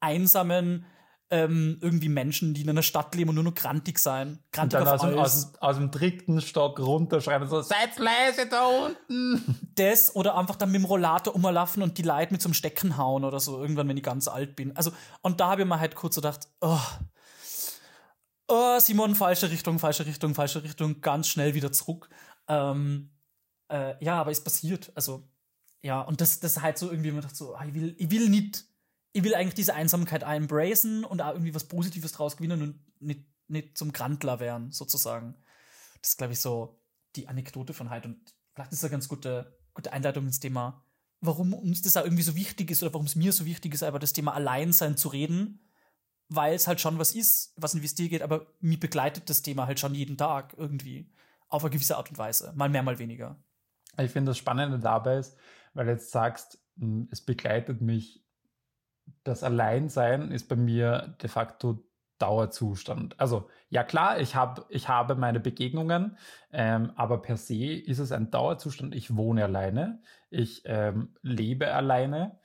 einsamen 0.00 0.84
ähm, 1.30 1.78
irgendwie 1.80 2.08
Menschen, 2.08 2.54
die 2.54 2.62
in 2.62 2.70
einer 2.70 2.82
Stadt 2.82 3.14
leben 3.14 3.30
und 3.30 3.34
nur 3.34 3.44
noch 3.44 3.54
grantig 3.54 3.98
sein. 3.98 4.28
Und 4.28 4.52
Grantig 4.52 4.78
dann 4.78 4.88
auf 4.88 4.94
aus 4.94 5.02
alles. 5.02 5.18
aus, 5.18 5.52
aus 5.60 5.76
dem 5.76 5.90
dritten 5.90 6.40
Stock 6.40 6.78
runterschreiben, 6.78 7.48
so, 7.48 7.62
seid 7.62 7.98
leise 7.98 8.46
da 8.46 8.66
unten. 8.66 9.58
das 9.74 10.14
oder 10.14 10.36
einfach 10.36 10.56
dann 10.56 10.70
mit 10.70 10.80
dem 10.80 10.84
Rollator 10.84 11.34
umlaufen 11.34 11.82
und 11.82 11.98
die 11.98 12.02
Leute 12.02 12.32
mit 12.32 12.42
so 12.42 12.48
einem 12.48 12.54
Stecken 12.54 12.96
hauen 12.98 13.24
oder 13.24 13.40
so, 13.40 13.60
irgendwann, 13.60 13.88
wenn 13.88 13.96
ich 13.96 14.02
ganz 14.02 14.28
alt 14.28 14.54
bin. 14.54 14.76
Also, 14.76 14.92
und 15.22 15.40
da 15.40 15.50
habe 15.50 15.62
ich 15.62 15.68
mir 15.68 15.80
halt 15.80 15.94
kurz 15.94 16.14
so 16.14 16.20
gedacht, 16.20 16.48
oh, 16.60 16.78
oh, 18.48 18.78
Simon, 18.78 19.14
falsche 19.14 19.50
Richtung, 19.50 19.78
falsche 19.78 20.06
Richtung, 20.06 20.34
falsche 20.34 20.62
Richtung, 20.62 21.00
ganz 21.00 21.28
schnell 21.28 21.54
wieder 21.54 21.72
zurück. 21.72 22.08
Ähm, 22.48 23.10
äh, 23.68 23.94
ja, 24.04 24.20
aber 24.20 24.30
ist 24.30 24.44
passiert. 24.44 24.92
Also, 24.94 25.26
ja, 25.82 26.00
und 26.02 26.20
das, 26.20 26.40
das 26.40 26.60
halt 26.60 26.78
so 26.78 26.90
irgendwie, 26.90 27.10
man 27.12 27.22
dachte 27.22 27.34
so, 27.34 27.54
ah, 27.54 27.64
ich 27.66 27.74
will, 27.74 27.94
ich 27.98 28.10
will 28.10 28.28
nicht, 28.28 28.64
ich 29.14 29.22
will 29.22 29.34
eigentlich 29.34 29.54
diese 29.54 29.74
Einsamkeit 29.74 30.24
auch 30.24 30.32
embracen 30.32 31.04
und 31.04 31.22
auch 31.22 31.32
irgendwie 31.32 31.54
was 31.54 31.64
Positives 31.64 32.12
draus 32.12 32.36
gewinnen 32.36 32.60
und 32.60 32.80
nicht, 33.00 33.24
nicht 33.46 33.78
zum 33.78 33.92
Grandler 33.92 34.40
werden, 34.40 34.72
sozusagen. 34.72 35.36
Das 36.02 36.10
ist, 36.10 36.18
glaube 36.18 36.32
ich, 36.32 36.40
so 36.40 36.80
die 37.14 37.28
Anekdote 37.28 37.72
von 37.74 37.90
heute. 37.90 38.08
Und 38.08 38.34
vielleicht 38.52 38.72
ist 38.72 38.82
das 38.82 38.90
eine 38.90 38.90
ganz 38.90 39.08
gute, 39.08 39.56
gute 39.72 39.92
Einleitung 39.92 40.26
ins 40.26 40.40
Thema, 40.40 40.84
warum 41.20 41.54
uns 41.54 41.80
das 41.80 41.96
auch 41.96 42.02
irgendwie 42.02 42.24
so 42.24 42.34
wichtig 42.34 42.72
ist 42.72 42.82
oder 42.82 42.92
warum 42.92 43.06
es 43.06 43.14
mir 43.14 43.32
so 43.32 43.46
wichtig 43.46 43.72
ist, 43.72 43.82
über 43.82 44.00
das 44.00 44.12
Thema 44.12 44.34
Alleinsein 44.34 44.96
zu 44.96 45.08
reden, 45.08 45.60
weil 46.28 46.54
es 46.54 46.66
halt 46.66 46.80
schon 46.80 46.98
was 46.98 47.14
ist, 47.14 47.54
was 47.56 47.72
in 47.72 47.82
dir 47.82 48.08
geht, 48.08 48.22
aber 48.22 48.48
mir 48.60 48.80
begleitet 48.80 49.30
das 49.30 49.42
Thema 49.42 49.68
halt 49.68 49.78
schon 49.78 49.94
jeden 49.94 50.16
Tag 50.16 50.54
irgendwie. 50.56 51.08
Auf 51.46 51.62
eine 51.62 51.70
gewisse 51.70 51.96
Art 51.96 52.10
und 52.10 52.18
Weise. 52.18 52.52
Mal 52.56 52.68
mehr, 52.68 52.82
mal 52.82 52.98
weniger. 52.98 53.40
Ich 53.96 54.10
finde 54.10 54.30
das 54.30 54.38
Spannende 54.38 54.80
dabei 54.80 55.18
ist, 55.18 55.36
weil 55.72 55.86
jetzt 55.86 56.10
sagst, 56.10 56.58
mh, 56.76 57.06
es 57.12 57.20
begleitet 57.20 57.80
mich, 57.80 58.23
das 59.24 59.42
Alleinsein 59.42 60.30
ist 60.30 60.48
bei 60.48 60.56
mir 60.56 61.16
de 61.22 61.28
facto 61.28 61.84
Dauerzustand. 62.18 63.18
Also 63.18 63.48
ja 63.68 63.82
klar, 63.82 64.20
ich, 64.20 64.36
hab, 64.36 64.66
ich 64.70 64.88
habe 64.88 65.14
meine 65.14 65.40
Begegnungen, 65.40 66.16
ähm, 66.52 66.92
aber 66.96 67.20
per 67.20 67.36
se 67.36 67.72
ist 67.72 67.98
es 67.98 68.12
ein 68.12 68.30
Dauerzustand. 68.30 68.94
Ich 68.94 69.16
wohne 69.16 69.44
alleine, 69.44 70.00
ich 70.30 70.62
ähm, 70.64 71.14
lebe 71.22 71.72
alleine 71.72 72.38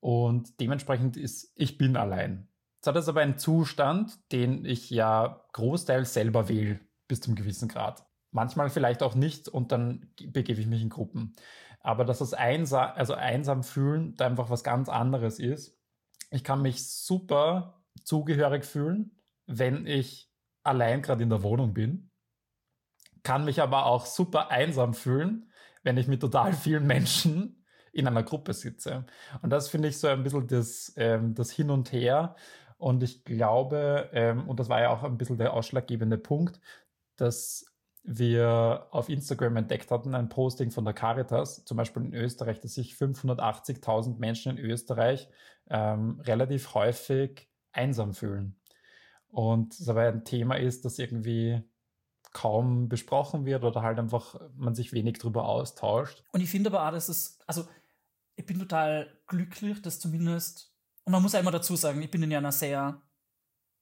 und 0.00 0.60
dementsprechend 0.60 1.16
ist, 1.16 1.52
ich 1.56 1.78
bin 1.78 1.96
allein. 1.96 2.48
Das 2.82 2.96
ist 2.96 3.08
aber 3.08 3.20
ein 3.20 3.38
Zustand, 3.38 4.18
den 4.32 4.64
ich 4.64 4.90
ja 4.90 5.44
großteils 5.52 6.14
selber 6.14 6.48
wähle, 6.48 6.80
bis 7.06 7.20
zum 7.20 7.34
gewissen 7.34 7.68
Grad. 7.68 8.04
Manchmal 8.32 8.70
vielleicht 8.70 9.02
auch 9.02 9.14
nicht 9.14 9.48
und 9.48 9.70
dann 9.72 10.10
begebe 10.16 10.60
ich 10.60 10.66
mich 10.66 10.82
in 10.82 10.88
Gruppen. 10.88 11.34
Aber 11.80 12.04
dass 12.04 12.18
das 12.18 12.34
einsam, 12.34 12.92
also 12.94 13.14
einsam 13.14 13.62
fühlen, 13.62 14.16
da 14.16 14.26
einfach 14.26 14.50
was 14.50 14.64
ganz 14.64 14.88
anderes 14.88 15.38
ist. 15.38 15.78
Ich 16.32 16.44
kann 16.44 16.62
mich 16.62 16.88
super 16.88 17.82
zugehörig 18.04 18.64
fühlen, 18.64 19.16
wenn 19.46 19.86
ich 19.86 20.30
allein 20.62 21.02
gerade 21.02 21.22
in 21.22 21.30
der 21.30 21.42
Wohnung 21.42 21.74
bin. 21.74 22.10
Kann 23.22 23.44
mich 23.44 23.60
aber 23.60 23.86
auch 23.86 24.06
super 24.06 24.50
einsam 24.50 24.94
fühlen, 24.94 25.52
wenn 25.82 25.98
ich 25.98 26.08
mit 26.08 26.20
total 26.20 26.52
vielen 26.52 26.86
Menschen 26.86 27.64
in 27.92 28.06
einer 28.06 28.22
Gruppe 28.22 28.54
sitze. 28.54 29.04
Und 29.42 29.50
das 29.50 29.68
finde 29.68 29.88
ich 29.88 29.98
so 29.98 30.08
ein 30.08 30.22
bisschen 30.22 30.46
das, 30.46 30.92
ähm, 30.96 31.34
das 31.34 31.50
Hin 31.50 31.70
und 31.70 31.92
Her. 31.92 32.34
Und 32.78 33.02
ich 33.02 33.24
glaube, 33.24 34.08
ähm, 34.12 34.48
und 34.48 34.58
das 34.58 34.68
war 34.68 34.80
ja 34.80 34.90
auch 34.90 35.02
ein 35.02 35.18
bisschen 35.18 35.38
der 35.38 35.52
ausschlaggebende 35.52 36.16
Punkt, 36.18 36.60
dass 37.16 37.66
wir 38.04 38.88
auf 38.90 39.08
Instagram 39.08 39.56
entdeckt 39.56 39.90
hatten, 39.90 40.14
ein 40.14 40.28
Posting 40.28 40.70
von 40.70 40.84
der 40.84 40.94
Caritas, 40.94 41.64
zum 41.64 41.76
Beispiel 41.76 42.02
in 42.04 42.14
Österreich, 42.14 42.58
dass 42.60 42.74
sich 42.74 42.94
580.000 42.94 44.18
Menschen 44.18 44.56
in 44.56 44.64
Österreich 44.64 45.28
ähm, 45.68 46.20
relativ 46.20 46.74
häufig 46.74 47.48
einsam 47.72 48.14
fühlen. 48.14 48.60
Und 49.28 49.78
das 49.80 49.88
aber 49.88 50.02
ein 50.02 50.24
Thema 50.24 50.56
ist, 50.56 50.84
das 50.84 50.98
irgendwie 50.98 51.62
kaum 52.32 52.88
besprochen 52.88 53.44
wird 53.44 53.64
oder 53.64 53.82
halt 53.82 53.98
einfach 53.98 54.40
man 54.54 54.74
sich 54.74 54.92
wenig 54.92 55.18
drüber 55.18 55.46
austauscht. 55.48 56.22
Und 56.32 56.40
ich 56.40 56.50
finde 56.50 56.70
aber 56.70 56.86
auch, 56.86 56.92
dass 56.92 57.08
es, 57.08 57.38
also 57.46 57.66
ich 58.36 58.46
bin 58.46 58.58
total 58.58 59.18
glücklich, 59.26 59.80
dass 59.82 60.00
zumindest, 60.00 60.72
und 61.04 61.12
man 61.12 61.22
muss 61.22 61.34
immer 61.34 61.50
dazu 61.50 61.76
sagen, 61.76 62.02
ich 62.02 62.10
bin 62.10 62.22
in 62.22 62.34
einer 62.34 62.52
sehr 62.52 63.02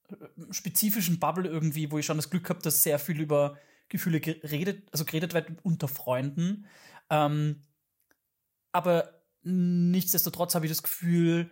äh, 0.09 0.15
spezifischen 0.51 1.21
Bubble 1.21 1.49
irgendwie, 1.49 1.91
wo 1.91 1.99
ich 1.99 2.07
schon 2.07 2.17
das 2.17 2.31
Glück 2.31 2.49
habe, 2.51 2.63
dass 2.63 2.83
sehr 2.83 2.99
viel 2.99 3.21
über 3.21 3.57
Gefühle 3.89 4.21
geredet, 4.21 4.89
also 4.93 5.05
geredet 5.05 5.35
wird 5.35 5.51
unter 5.63 5.89
Freunden. 5.89 6.67
Ähm, 7.09 7.63
aber 8.73 9.23
nichtsdestotrotz 9.43 10.55
habe 10.55 10.67
ich 10.67 10.73
das 10.73 10.83
Gefühl, 10.83 11.51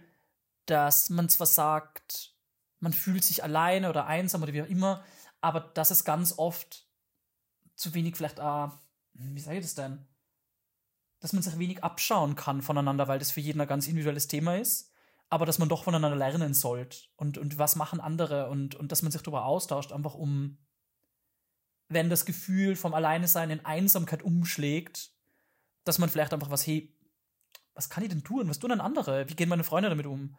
dass 0.68 1.10
man 1.10 1.28
zwar 1.28 1.46
sagt, 1.46 2.34
man 2.80 2.92
fühlt 2.92 3.24
sich 3.24 3.42
alleine 3.42 3.88
oder 3.88 4.06
einsam 4.06 4.42
oder 4.42 4.52
wie 4.52 4.62
auch 4.62 4.68
immer, 4.68 5.02
aber 5.40 5.60
dass 5.60 5.90
es 5.90 6.04
ganz 6.04 6.34
oft 6.36 6.86
zu 7.74 7.94
wenig 7.94 8.16
vielleicht, 8.16 8.40
ah, 8.40 8.78
wie 9.14 9.40
sage 9.40 9.58
ich 9.58 9.64
das 9.64 9.74
denn? 9.74 10.06
Dass 11.20 11.32
man 11.32 11.42
sich 11.42 11.58
wenig 11.58 11.82
abschauen 11.82 12.36
kann 12.36 12.62
voneinander, 12.62 13.08
weil 13.08 13.18
das 13.18 13.30
für 13.30 13.40
jeden 13.40 13.60
ein 13.60 13.68
ganz 13.68 13.86
individuelles 13.86 14.28
Thema 14.28 14.56
ist, 14.56 14.92
aber 15.30 15.46
dass 15.46 15.58
man 15.58 15.68
doch 15.68 15.84
voneinander 15.84 16.16
lernen 16.16 16.54
sollte 16.54 16.98
und, 17.16 17.38
und 17.38 17.58
was 17.58 17.76
machen 17.76 18.00
andere 18.00 18.48
und, 18.48 18.74
und 18.74 18.92
dass 18.92 19.02
man 19.02 19.10
sich 19.10 19.22
darüber 19.22 19.46
austauscht, 19.46 19.92
einfach 19.92 20.14
um, 20.14 20.58
wenn 21.88 22.10
das 22.10 22.26
Gefühl 22.26 22.76
vom 22.76 22.94
Alleinesein 22.94 23.50
in 23.50 23.64
Einsamkeit 23.64 24.22
umschlägt, 24.22 25.12
dass 25.84 25.98
man 25.98 26.10
vielleicht 26.10 26.34
einfach 26.34 26.50
was, 26.50 26.66
hey, 26.66 26.94
was 27.74 27.88
kann 27.88 28.02
ich 28.02 28.10
denn 28.10 28.24
tun? 28.24 28.48
Was 28.48 28.58
tun 28.58 28.70
denn 28.70 28.80
andere? 28.80 29.28
Wie 29.28 29.34
gehen 29.34 29.48
meine 29.48 29.64
Freunde 29.64 29.88
damit 29.88 30.06
um? 30.06 30.36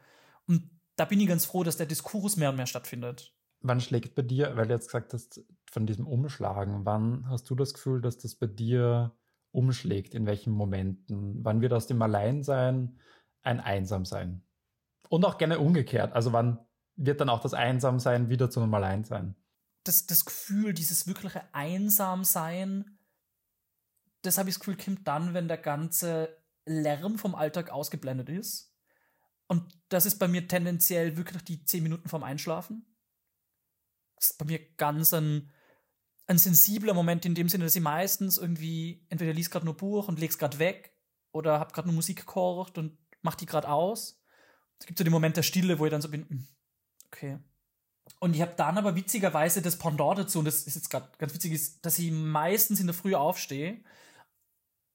Und 0.50 0.68
da 0.96 1.06
bin 1.06 1.20
ich 1.20 1.28
ganz 1.28 1.46
froh, 1.46 1.64
dass 1.64 1.78
der 1.78 1.86
Diskurs 1.86 2.36
mehr 2.36 2.50
und 2.50 2.56
mehr 2.56 2.66
stattfindet. 2.66 3.36
Wann 3.62 3.80
schlägt 3.80 4.16
bei 4.16 4.24
dir, 4.24 4.58
weil 4.58 4.68
du 4.68 4.74
jetzt 4.74 4.88
gesagt 4.88 5.14
hast, 5.14 5.42
von 5.72 5.86
diesem 5.86 6.08
Umschlagen, 6.08 6.86
wann 6.86 7.30
hast 7.30 7.50
du 7.50 7.56
das 7.56 7.74
Gefühl, 7.74 8.02
dass 8.02 8.18
das 8.18 8.36
bei 8.36 8.48
dir 8.48 9.16
umschlägt? 9.52 10.16
In 10.16 10.26
welchen 10.26 10.52
Momenten? 10.52 11.46
Wann 11.46 11.62
wird 11.62 11.74
aus 11.74 11.86
dem 11.86 12.02
Alleinsein 12.02 13.00
ein 13.44 13.60
Einsamsein? 13.60 14.42
Und 15.08 15.24
auch 15.24 15.38
gerne 15.38 15.60
umgekehrt. 15.60 16.14
Also 16.14 16.34
wann 16.34 16.66
wird 16.96 17.22
dann 17.22 17.30
auch 17.30 17.42
das 17.42 17.54
Einsamsein 17.54 18.30
wieder 18.30 18.50
zu 18.50 18.60
einem 18.60 18.74
Alleinsein? 18.74 19.36
Das, 19.84 20.08
das 20.08 20.26
Gefühl, 20.26 20.74
dieses 20.74 21.06
wirkliche 21.06 21.44
Einsamsein, 21.54 22.98
das 24.24 24.38
habe 24.38 24.50
ich 24.50 24.56
das 24.56 24.60
Gefühl, 24.60 24.78
kommt 24.78 25.08
dann, 25.08 25.34
wenn 25.36 25.48
der 25.48 25.58
ganze 25.58 26.36
Lärm 26.66 27.18
vom 27.20 27.36
Alltag 27.36 27.70
ausgeblendet 27.70 28.30
ist. 28.30 28.69
Und 29.50 29.80
das 29.90 30.06
ist 30.06 30.20
bei 30.20 30.28
mir 30.28 30.48
tendenziell 30.48 31.18
wirklich 31.18 31.44
die 31.44 31.66
zehn 31.66 31.82
Minuten 31.82 32.08
vorm 32.08 32.24
Einschlafen. 32.24 32.86
Das 34.16 34.32
ist 34.32 34.38
bei 34.38 34.46
mir 34.46 34.60
ganz 34.76 35.12
ein, 35.14 35.52
ein 36.28 36.38
sensibler 36.38 36.94
Moment 36.94 37.26
in 37.26 37.34
dem 37.34 37.50
Sinne, 37.50 37.64
dass 37.64 37.76
ich 37.76 37.82
meistens 37.82 38.38
irgendwie 38.38 39.06
entweder 39.10 39.34
liest 39.34 39.50
gerade 39.50 39.66
nur 39.66 39.76
Buch 39.76 40.08
und 40.08 40.20
leg's 40.20 40.38
gerade 40.38 40.60
weg 40.60 40.96
oder 41.32 41.60
hab 41.60 41.74
gerade 41.74 41.88
nur 41.88 41.96
Musik 41.96 42.20
gekocht 42.20 42.78
und 42.78 42.98
mach 43.22 43.36
die 43.36 43.48
gerade 43.48 43.70
aus. 43.70 44.22
Es 44.80 44.86
gibt 44.86 45.00
so 45.00 45.04
den 45.04 45.12
Moment 45.12 45.36
der 45.36 45.44
Stille, 45.44 45.80
wo 45.80 45.86
ich 45.86 45.92
dann 45.92 46.02
so 46.02 46.10
bin, 46.10 46.30
hm, 46.30 46.48
okay. 47.08 47.40
Und 48.20 48.36
ich 48.36 48.42
habe 48.42 48.54
dann 48.56 48.78
aber 48.78 48.96
witzigerweise 48.96 49.62
das 49.62 49.78
Pendant 49.78 50.20
dazu, 50.20 50.40
und 50.40 50.46
das 50.46 50.64
ist 50.64 50.76
jetzt 50.76 50.90
gerade 50.90 51.10
ganz 51.18 51.34
witzig, 51.34 51.54
ist, 51.54 51.86
dass 51.86 51.98
ich 51.98 52.12
meistens 52.12 52.80
in 52.80 52.88
der 52.88 52.94
Früh 52.94 53.16
aufstehe. 53.16 53.84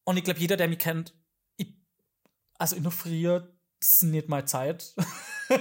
Und 0.04 0.16
ich 0.16 0.24
glaube, 0.24 0.40
jeder, 0.40 0.56
der 0.56 0.68
mich 0.68 0.78
kennt, 0.78 1.16
ich, 1.56 1.74
also 2.58 2.76
in 2.76 2.82
der 2.82 2.92
Früh 2.92 3.40
nicht 4.02 4.28
mal 4.28 4.46
Zeit. 4.46 4.94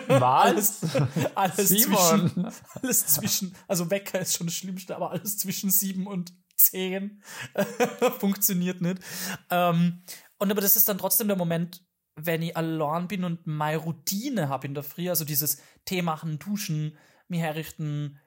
Was? 0.07 0.83
alles, 1.35 1.35
alles 1.35 1.69
zwischen, 1.69 2.51
alles 2.81 3.05
zwischen, 3.07 3.55
also 3.67 3.89
Wecker 3.89 4.19
ist 4.19 4.37
schon 4.37 4.47
das 4.47 4.55
Schlimmste, 4.55 4.95
aber 4.95 5.11
alles 5.11 5.37
zwischen 5.37 5.69
sieben 5.69 6.07
und 6.07 6.33
zehn 6.55 7.21
funktioniert 8.19 8.81
nicht. 8.81 8.99
Ähm, 9.49 10.03
und 10.37 10.51
aber 10.51 10.61
das 10.61 10.75
ist 10.75 10.87
dann 10.87 10.97
trotzdem 10.97 11.27
der 11.27 11.37
Moment, 11.37 11.85
wenn 12.15 12.41
ich 12.41 12.55
allein 12.55 13.07
bin 13.07 13.23
und 13.23 13.47
meine 13.47 13.77
Routine 13.77 14.49
habe 14.49 14.67
in 14.67 14.73
der 14.73 14.83
Früh, 14.83 15.09
also 15.09 15.25
dieses 15.25 15.57
Tee 15.85 16.01
machen, 16.01 16.39
duschen, 16.39 16.97
mir 17.27 17.39
herrichten, 17.39 18.19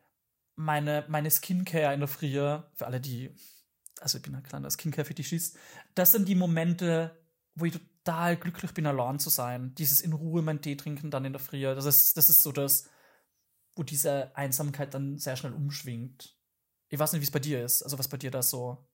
meine, 0.56 1.04
meine 1.08 1.30
Skincare 1.30 1.94
in 1.94 2.00
der 2.00 2.08
Früh, 2.08 2.32
für 2.32 2.86
alle, 2.86 3.00
die, 3.00 3.30
also 4.00 4.18
ich 4.18 4.24
bin 4.24 4.34
ein 4.34 4.42
kleiner 4.42 4.70
Skincare-Fetischist, 4.70 5.56
das 5.94 6.12
sind 6.12 6.28
die 6.28 6.34
Momente, 6.34 7.16
wo 7.54 7.66
ich 7.66 7.78
total 8.06 8.36
glücklich 8.36 8.72
bin, 8.72 8.86
allein 8.86 9.18
zu 9.18 9.30
sein. 9.30 9.74
Dieses 9.74 10.00
in 10.00 10.12
Ruhe 10.12 10.42
mein 10.42 10.60
Tee 10.60 10.76
trinken 10.76 11.10
dann 11.10 11.24
in 11.24 11.32
der 11.32 11.40
Früh. 11.40 11.62
Das 11.62 11.84
ist, 11.84 12.16
das 12.16 12.30
ist 12.30 12.42
so 12.42 12.52
das, 12.52 12.88
wo 13.74 13.82
diese 13.82 14.34
Einsamkeit 14.36 14.94
dann 14.94 15.18
sehr 15.18 15.36
schnell 15.36 15.52
umschwingt. 15.52 16.36
Ich 16.88 16.98
weiß 16.98 17.12
nicht, 17.12 17.20
wie 17.20 17.26
es 17.26 17.30
bei 17.32 17.40
dir 17.40 17.64
ist. 17.64 17.82
Also 17.82 17.98
was 17.98 18.08
bei 18.08 18.16
dir 18.16 18.30
da 18.30 18.42
so 18.42 18.86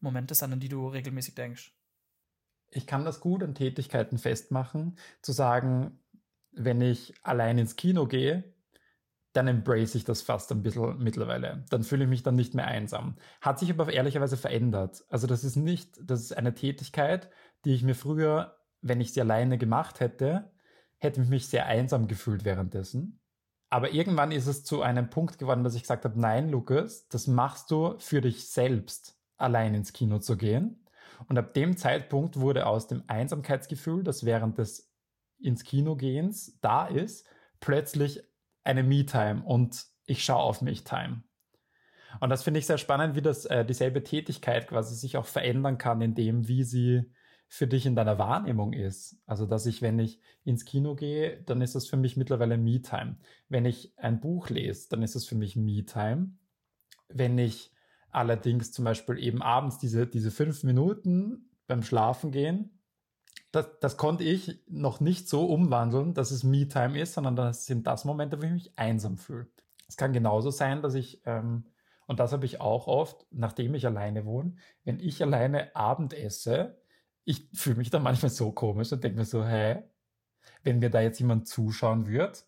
Momente 0.00 0.34
sind, 0.34 0.52
an 0.52 0.60
die 0.60 0.68
du 0.68 0.88
regelmäßig 0.88 1.34
denkst. 1.34 1.74
Ich 2.70 2.86
kann 2.86 3.04
das 3.04 3.20
gut 3.20 3.42
an 3.42 3.54
Tätigkeiten 3.54 4.18
festmachen, 4.18 4.98
zu 5.20 5.32
sagen, 5.32 5.98
wenn 6.52 6.80
ich 6.80 7.14
allein 7.22 7.58
ins 7.58 7.76
Kino 7.76 8.06
gehe, 8.06 8.54
dann 9.32 9.48
embrace 9.48 9.94
ich 9.94 10.04
das 10.04 10.22
fast 10.22 10.52
ein 10.52 10.62
bisschen 10.62 10.98
mittlerweile. 10.98 11.64
Dann 11.70 11.82
fühle 11.82 12.04
ich 12.04 12.10
mich 12.10 12.22
dann 12.22 12.34
nicht 12.34 12.54
mehr 12.54 12.66
einsam. 12.66 13.16
Hat 13.40 13.58
sich 13.58 13.70
aber 13.70 13.92
ehrlicherweise 13.92 14.36
verändert. 14.36 15.04
Also 15.08 15.26
das 15.26 15.42
ist 15.42 15.56
nicht, 15.56 15.98
das 16.02 16.20
ist 16.20 16.36
eine 16.36 16.54
Tätigkeit, 16.54 17.30
die 17.64 17.74
ich 17.74 17.82
mir 17.82 17.94
früher, 17.94 18.58
wenn 18.80 19.00
ich 19.00 19.12
sie 19.12 19.20
alleine 19.20 19.58
gemacht 19.58 20.00
hätte, 20.00 20.50
hätte 20.98 21.22
ich 21.22 21.28
mich 21.28 21.48
sehr 21.48 21.66
einsam 21.66 22.08
gefühlt 22.08 22.44
währenddessen. 22.44 23.20
Aber 23.70 23.92
irgendwann 23.92 24.32
ist 24.32 24.46
es 24.46 24.64
zu 24.64 24.82
einem 24.82 25.08
Punkt 25.08 25.38
geworden, 25.38 25.64
dass 25.64 25.74
ich 25.74 25.82
gesagt 25.82 26.04
habe, 26.04 26.20
nein, 26.20 26.50
Lukas, 26.50 27.08
das 27.08 27.26
machst 27.26 27.70
du 27.70 27.94
für 27.98 28.20
dich 28.20 28.48
selbst, 28.48 29.16
allein 29.36 29.74
ins 29.74 29.92
Kino 29.92 30.18
zu 30.18 30.36
gehen. 30.36 30.86
Und 31.28 31.38
ab 31.38 31.54
dem 31.54 31.76
Zeitpunkt 31.76 32.38
wurde 32.38 32.66
aus 32.66 32.86
dem 32.86 33.02
Einsamkeitsgefühl, 33.06 34.02
das 34.02 34.24
während 34.24 34.58
des 34.58 34.92
ins 35.40 35.64
Kino 35.64 35.96
gehens 35.96 36.58
da 36.60 36.86
ist, 36.86 37.26
plötzlich 37.60 38.22
eine 38.64 38.82
Me-Time 38.82 39.42
und 39.42 39.86
ich 40.06 40.24
schaue 40.24 40.42
auf 40.42 40.62
mich-Time. 40.62 41.22
Und 42.20 42.30
das 42.30 42.42
finde 42.42 42.60
ich 42.60 42.66
sehr 42.66 42.78
spannend, 42.78 43.16
wie 43.16 43.22
das 43.22 43.46
äh, 43.46 43.64
dieselbe 43.64 44.04
Tätigkeit 44.04 44.68
quasi 44.68 44.94
sich 44.94 45.16
auch 45.16 45.26
verändern 45.26 45.78
kann, 45.78 46.00
in 46.02 46.14
dem, 46.14 46.46
wie 46.46 46.62
sie 46.62 47.10
für 47.52 47.66
dich 47.66 47.84
in 47.84 47.94
deiner 47.94 48.18
Wahrnehmung 48.18 48.72
ist. 48.72 49.20
Also, 49.26 49.44
dass 49.44 49.66
ich, 49.66 49.82
wenn 49.82 49.98
ich 49.98 50.18
ins 50.42 50.64
Kino 50.64 50.94
gehe, 50.94 51.42
dann 51.42 51.60
ist 51.60 51.74
das 51.74 51.86
für 51.86 51.98
mich 51.98 52.16
mittlerweile 52.16 52.56
Me-Time. 52.56 53.16
Wenn 53.50 53.66
ich 53.66 53.92
ein 53.98 54.20
Buch 54.20 54.48
lese, 54.48 54.88
dann 54.88 55.02
ist 55.02 55.16
das 55.16 55.26
für 55.26 55.34
mich 55.34 55.54
Me-Time. 55.54 56.30
Wenn 57.08 57.36
ich 57.36 57.70
allerdings 58.10 58.72
zum 58.72 58.86
Beispiel 58.86 59.18
eben 59.18 59.42
abends 59.42 59.76
diese, 59.76 60.06
diese 60.06 60.30
fünf 60.30 60.64
Minuten 60.64 61.50
beim 61.66 61.82
Schlafen 61.82 62.30
gehen, 62.30 62.70
das, 63.50 63.66
das 63.82 63.98
konnte 63.98 64.24
ich 64.24 64.64
noch 64.66 65.00
nicht 65.00 65.28
so 65.28 65.44
umwandeln, 65.44 66.14
dass 66.14 66.30
es 66.30 66.44
Me-Time 66.44 66.98
ist, 66.98 67.12
sondern 67.12 67.36
das 67.36 67.66
sind 67.66 67.86
das 67.86 68.06
Momente, 68.06 68.40
wo 68.40 68.46
ich 68.46 68.52
mich 68.52 68.78
einsam 68.78 69.18
fühle. 69.18 69.46
Es 69.88 69.98
kann 69.98 70.14
genauso 70.14 70.48
sein, 70.48 70.80
dass 70.80 70.94
ich, 70.94 71.20
ähm, 71.26 71.66
und 72.06 72.18
das 72.18 72.32
habe 72.32 72.46
ich 72.46 72.62
auch 72.62 72.86
oft, 72.86 73.26
nachdem 73.30 73.74
ich 73.74 73.84
alleine 73.84 74.24
wohne, 74.24 74.54
wenn 74.84 75.00
ich 75.00 75.22
alleine 75.22 75.76
Abend 75.76 76.14
esse, 76.14 76.81
ich 77.24 77.48
fühle 77.54 77.76
mich 77.76 77.90
dann 77.90 78.02
manchmal 78.02 78.30
so 78.30 78.52
komisch 78.52 78.92
und 78.92 79.04
denke 79.04 79.18
mir 79.18 79.24
so, 79.24 79.44
hä, 79.44 79.82
wenn 80.62 80.78
mir 80.78 80.90
da 80.90 81.00
jetzt 81.00 81.20
jemand 81.20 81.48
zuschauen 81.48 82.06
wird, 82.06 82.46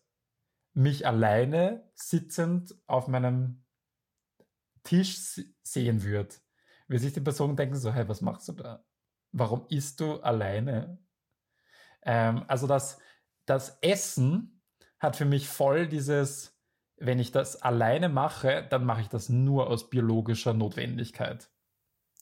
mich 0.73 1.07
alleine 1.07 1.89
sitzend 1.93 2.75
auf 2.87 3.07
meinem 3.07 3.63
Tisch 4.83 5.41
sehen 5.63 6.03
wird, 6.03 6.41
würde 6.87 7.01
sich 7.01 7.13
die 7.13 7.21
Person 7.21 7.55
denken 7.55 7.75
so, 7.75 7.93
hey, 7.93 8.07
was 8.07 8.21
machst 8.21 8.47
du 8.49 8.53
da? 8.53 8.85
Warum 9.31 9.65
isst 9.69 9.99
du 9.99 10.19
alleine? 10.21 10.99
Ähm, 12.03 12.43
also 12.47 12.67
das, 12.67 12.99
das 13.45 13.77
Essen 13.81 14.61
hat 14.99 15.15
für 15.15 15.25
mich 15.25 15.47
voll 15.47 15.87
dieses, 15.87 16.57
wenn 16.97 17.19
ich 17.19 17.31
das 17.31 17.61
alleine 17.61 18.09
mache, 18.09 18.67
dann 18.69 18.85
mache 18.85 19.01
ich 19.01 19.09
das 19.09 19.29
nur 19.29 19.67
aus 19.67 19.89
biologischer 19.89 20.53
Notwendigkeit. 20.53 21.49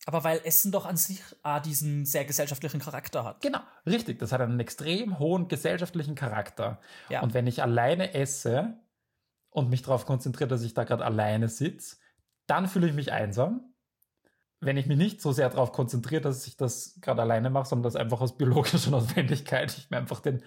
Aber 0.05 0.23
weil 0.23 0.41
Essen 0.43 0.71
doch 0.71 0.85
an 0.85 0.97
sich 0.97 1.21
ah, 1.43 1.59
diesen 1.59 2.05
sehr 2.05 2.25
gesellschaftlichen 2.25 2.79
Charakter 2.79 3.23
hat. 3.23 3.41
Genau, 3.41 3.59
richtig. 3.85 4.19
Das 4.19 4.31
hat 4.31 4.41
einen 4.41 4.59
extrem 4.59 5.17
hohen 5.17 5.47
gesellschaftlichen 5.47 6.15
Charakter. 6.15 6.79
Ja. 7.09 7.21
Und 7.21 7.33
wenn 7.33 7.47
ich 7.47 7.61
alleine 7.61 8.13
esse 8.13 8.77
und 9.49 9.69
mich 9.69 9.81
darauf 9.81 10.05
konzentriere, 10.05 10.49
dass 10.49 10.63
ich 10.63 10.73
da 10.73 10.83
gerade 10.83 11.05
alleine 11.05 11.47
sitze, 11.47 11.97
dann 12.47 12.67
fühle 12.67 12.87
ich 12.87 12.93
mich 12.93 13.13
einsam. 13.13 13.73
Wenn 14.59 14.77
ich 14.77 14.87
mich 14.87 14.97
nicht 14.97 15.21
so 15.21 15.31
sehr 15.31 15.49
darauf 15.49 15.71
konzentriere, 15.71 16.21
dass 16.21 16.47
ich 16.47 16.57
das 16.57 16.99
gerade 17.01 17.21
alleine 17.21 17.49
mache, 17.49 17.67
sondern 17.67 17.83
das 17.83 17.95
einfach 17.95 18.19
aus 18.19 18.37
biologischer 18.37 18.89
Notwendigkeit, 18.91 19.77
ich 19.77 19.89
mir 19.89 19.97
einfach 19.97 20.19
den 20.19 20.43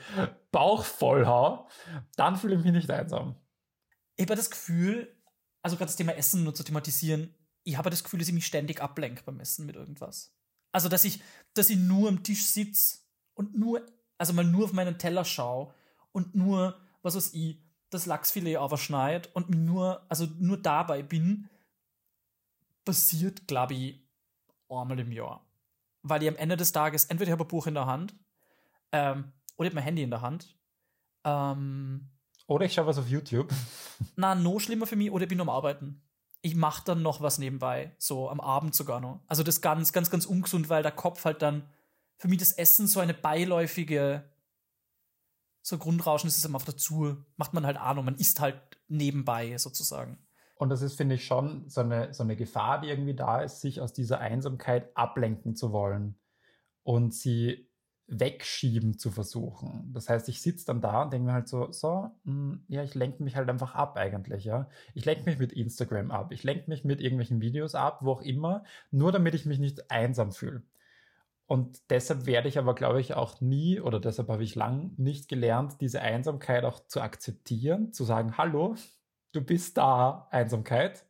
Bauch 0.53 0.85
voll 0.85 1.27
hau, 1.27 1.69
dann 2.17 2.37
fühle 2.37 2.57
ich 2.57 2.63
mich 2.63 2.73
nicht 2.73 2.91
einsam. 2.91 3.37
Ich 4.17 4.25
habe 4.25 4.37
das 4.37 4.51
Gefühl, 4.51 5.15
also 5.63 5.77
gerade 5.77 5.89
das 5.89 5.97
Thema 5.97 6.13
Essen 6.13 6.45
nur 6.45 6.55
zu 6.55 6.65
thematisieren, 6.65 7.35
ich 7.67 7.77
habe 7.77 7.91
das 7.91 8.05
Gefühl, 8.05 8.21
dass 8.21 8.29
ich 8.29 8.35
mich 8.35 8.47
ständig 8.47 8.81
ablenke 8.81 9.23
beim 9.25 9.41
Essen 9.41 9.67
mit 9.67 9.75
irgendwas. 9.75 10.33
Also, 10.73 10.89
dass 10.89 11.05
ich, 11.05 11.21
dass 11.53 11.69
ich 11.69 11.77
nur 11.77 12.09
am 12.09 12.23
Tisch 12.23 12.47
sitze 12.47 12.99
und 13.35 13.59
nur, 13.59 13.85
also 14.19 14.33
mal 14.33 14.45
nur 14.45 14.65
auf 14.67 14.73
meinen 14.73 14.99
Teller 14.99 15.25
schaue 15.25 15.75
und 16.13 16.35
nur, 16.35 16.81
was 17.03 17.17
weiß 17.17 17.35
ich, 17.35 17.59
das 17.91 18.07
Lachsfilet 18.07 18.57
aber 18.57 18.79
schneid 18.79 19.35
und 19.35 19.51
mir 19.51 19.57
nur, 19.57 20.07
also 20.09 20.27
nur 20.39 20.57
dabei 20.57 21.03
bin, 21.03 21.49
passiert, 22.85 23.49
glaube 23.49 23.75
ich, 23.75 24.01
einmal 24.69 24.99
im 25.01 25.11
Jahr. 25.11 25.45
Weil 26.03 26.23
ich 26.23 26.29
am 26.29 26.37
Ende 26.37 26.57
des 26.57 26.71
Tages, 26.71 27.07
entweder 27.07 27.31
ich 27.31 27.33
habe 27.33 27.45
ein 27.45 27.49
Buch 27.49 27.67
in 27.67 27.75
der 27.75 27.87
Hand 27.87 28.15
ähm, 28.93 29.33
oder 29.57 29.67
ich 29.67 29.71
habe 29.73 29.77
mein 29.77 29.85
Handy 29.85 30.03
in 30.05 30.11
der 30.11 30.21
Hand. 30.21 30.57
Ähm, 31.25 32.11
oder 32.47 32.65
ich 32.65 32.75
schaue 32.75 32.87
was 32.87 32.99
auf 32.99 33.09
YouTube. 33.09 33.53
Na, 34.17 34.37
noch 34.37 34.61
schlimmer 34.61 34.87
für 34.87 34.95
mich, 34.95 35.11
oder 35.11 35.25
ich 35.25 35.29
bin 35.29 35.41
am 35.41 35.49
Arbeiten. 35.49 36.06
Ich 36.47 36.55
mache 36.55 36.85
dann 36.85 37.03
noch 37.03 37.21
was 37.21 37.39
nebenbei, 37.39 37.97
so 37.99 38.31
am 38.31 38.39
Abend 38.39 38.73
sogar 38.73 39.01
noch. 39.01 39.21
Also 39.27 39.43
das 39.43 39.63
ganz, 39.63 39.93
ganz, 39.93 40.11
ganz 40.11 40.27
ungesund, 40.27 40.69
weil 40.69 40.85
der 40.85 40.93
Kopf 40.93 41.25
halt 41.25 41.43
dann 41.43 41.69
für 42.19 42.29
mich 42.29 42.39
das 42.39 42.53
Essen 42.53 42.87
so 42.87 43.01
eine 43.01 43.15
beiläufige, 43.15 44.31
so 45.61 45.77
Grundrauschen 45.77 46.29
ist 46.29 46.39
es 46.39 46.47
einfach 46.47 46.63
dazu, 46.63 47.17
macht 47.37 47.53
man 47.53 47.67
halt 47.67 47.79
noch, 47.79 48.05
man 48.05 48.15
isst 48.15 48.39
halt 48.39 48.61
nebenbei 48.87 49.59
sozusagen. 49.59 50.25
Und 50.55 50.69
das 50.69 50.83
ist, 50.83 50.95
finde 50.95 51.17
ich, 51.17 51.27
schon 51.27 51.69
so 51.69 51.81
eine, 51.81 52.15
so 52.15 52.23
eine 52.23 52.37
Gefahr, 52.37 52.81
die 52.81 52.91
irgendwie 52.91 53.17
da 53.17 53.41
ist, 53.41 53.61
sich 53.61 53.81
aus 53.81 53.93
dieser 53.93 54.21
Einsamkeit 54.21 54.97
ablenken 54.97 55.57
zu 55.57 55.73
wollen 55.73 56.17
und 56.85 57.13
sie 57.13 57.66
wegschieben 58.09 58.99
zu 58.99 59.11
versuchen. 59.11 59.91
Das 59.93 60.09
heißt, 60.09 60.29
ich 60.29 60.41
sitze 60.41 60.67
dann 60.67 60.81
da 60.81 61.03
und 61.03 61.13
denke 61.13 61.27
mir 61.27 61.33
halt 61.33 61.49
so, 61.49 61.73
so, 61.73 62.11
mh, 62.25 62.33
hm, 62.33 62.65
ja, 62.69 62.83
ich 62.83 62.95
lenke 62.95 63.23
mich 63.23 63.37
halt 63.37 63.49
einfach 63.49 63.75
ab 63.75 63.97
eigentlich, 63.97 64.45
ja. 64.45 64.69
Ich 64.95 65.05
lenke 65.05 65.25
mich 65.25 65.39
mit 65.39 65.53
Instagram 65.53 66.11
ab, 66.11 66.33
ich 66.33 66.45
lenke 66.45 66.71
mich 66.71 66.85
mit 66.85 67.01
irgendwelchen 67.01 67.41
Videos 67.41 67.75
ab, 67.75 67.99
wo 68.03 68.13
auch 68.13 68.23
immer, 68.23 68.65
nur 68.91 69.13
damit 69.13 69.35
ich 69.35 69.47
mich 69.47 69.59
nicht 69.59 69.91
einsam 69.91 70.33
fühle. 70.33 70.63
Und 71.47 71.91
deshalb 71.91 72.27
werde 72.27 72.49
ich 72.49 72.59
aber, 72.59 72.75
glaube 72.75 73.01
ich, 73.01 73.15
auch 73.15 73.41
nie, 73.41 73.81
oder 73.81 74.01
deshalb 74.01 74.29
habe 74.29 74.45
ich 74.45 74.55
lang 74.57 74.93
nicht 74.97 75.29
gelernt, 75.29 75.81
diese 75.81 76.01
Einsamkeit 76.01 76.65
auch 76.65 76.81
zu 76.87 77.01
akzeptieren, 77.01 77.93
zu 77.93 78.05
sagen, 78.05 78.37
hallo, 78.37 78.77
du 79.33 79.41
bist 79.43 79.79
da, 79.79 80.29
Einsamkeit. 80.31 81.07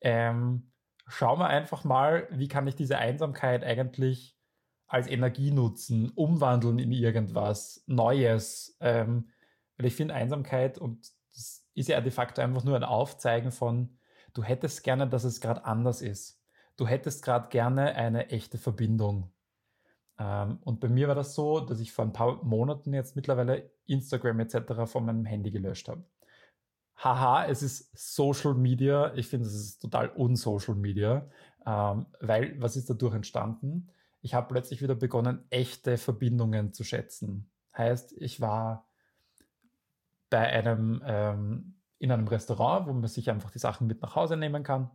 Ähm, 0.00 0.70
schau 1.06 1.36
mal 1.36 1.48
einfach 1.48 1.84
mal, 1.84 2.28
wie 2.30 2.48
kann 2.48 2.66
ich 2.66 2.76
diese 2.76 2.98
Einsamkeit 2.98 3.64
eigentlich 3.64 4.36
als 4.94 5.08
Energie 5.08 5.50
nutzen, 5.50 6.10
umwandeln 6.14 6.78
in 6.78 6.92
irgendwas 6.92 7.84
Neues. 7.86 8.76
Ähm, 8.80 9.30
weil 9.76 9.86
ich 9.86 9.96
finde 9.96 10.14
Einsamkeit, 10.14 10.78
und 10.78 11.10
das 11.34 11.66
ist 11.74 11.88
ja 11.88 12.00
de 12.00 12.12
facto 12.12 12.40
einfach 12.40 12.64
nur 12.64 12.76
ein 12.76 12.84
Aufzeigen 12.84 13.50
von, 13.50 13.98
du 14.34 14.42
hättest 14.42 14.84
gerne, 14.84 15.08
dass 15.08 15.24
es 15.24 15.40
gerade 15.40 15.64
anders 15.64 16.00
ist. 16.00 16.40
Du 16.76 16.86
hättest 16.86 17.24
gerade 17.24 17.48
gerne 17.48 17.94
eine 17.94 18.30
echte 18.30 18.56
Verbindung. 18.56 19.32
Ähm, 20.18 20.58
und 20.62 20.80
bei 20.80 20.88
mir 20.88 21.08
war 21.08 21.14
das 21.14 21.34
so, 21.34 21.60
dass 21.60 21.80
ich 21.80 21.92
vor 21.92 22.04
ein 22.04 22.12
paar 22.12 22.44
Monaten 22.44 22.94
jetzt 22.94 23.16
mittlerweile 23.16 23.70
Instagram 23.86 24.40
etc. 24.40 24.86
von 24.86 25.04
meinem 25.04 25.24
Handy 25.24 25.50
gelöscht 25.50 25.88
habe 25.88 26.04
haha, 26.96 27.46
es 27.46 27.62
ist 27.62 27.90
Social 27.96 28.54
Media. 28.54 29.12
Ich 29.14 29.28
finde, 29.28 29.46
es 29.46 29.54
ist 29.54 29.82
total 29.82 30.08
unsocial 30.10 30.76
Media, 30.76 31.28
ähm, 31.66 32.06
weil 32.20 32.60
was 32.60 32.76
ist 32.76 32.88
dadurch 32.88 33.14
entstanden? 33.14 33.90
Ich 34.24 34.32
habe 34.32 34.48
plötzlich 34.48 34.80
wieder 34.80 34.94
begonnen, 34.94 35.44
echte 35.50 35.98
Verbindungen 35.98 36.72
zu 36.72 36.82
schätzen. 36.82 37.50
Heißt, 37.76 38.12
ich 38.16 38.40
war 38.40 38.88
bei 40.30 40.48
einem 40.48 41.02
ähm, 41.04 41.74
in 41.98 42.10
einem 42.10 42.26
Restaurant, 42.26 42.86
wo 42.86 42.92
man 42.92 43.06
sich 43.06 43.30
einfach 43.30 43.50
die 43.50 43.58
Sachen 43.58 43.86
mit 43.86 44.00
nach 44.00 44.16
Hause 44.16 44.36
nehmen 44.36 44.62
kann 44.62 44.90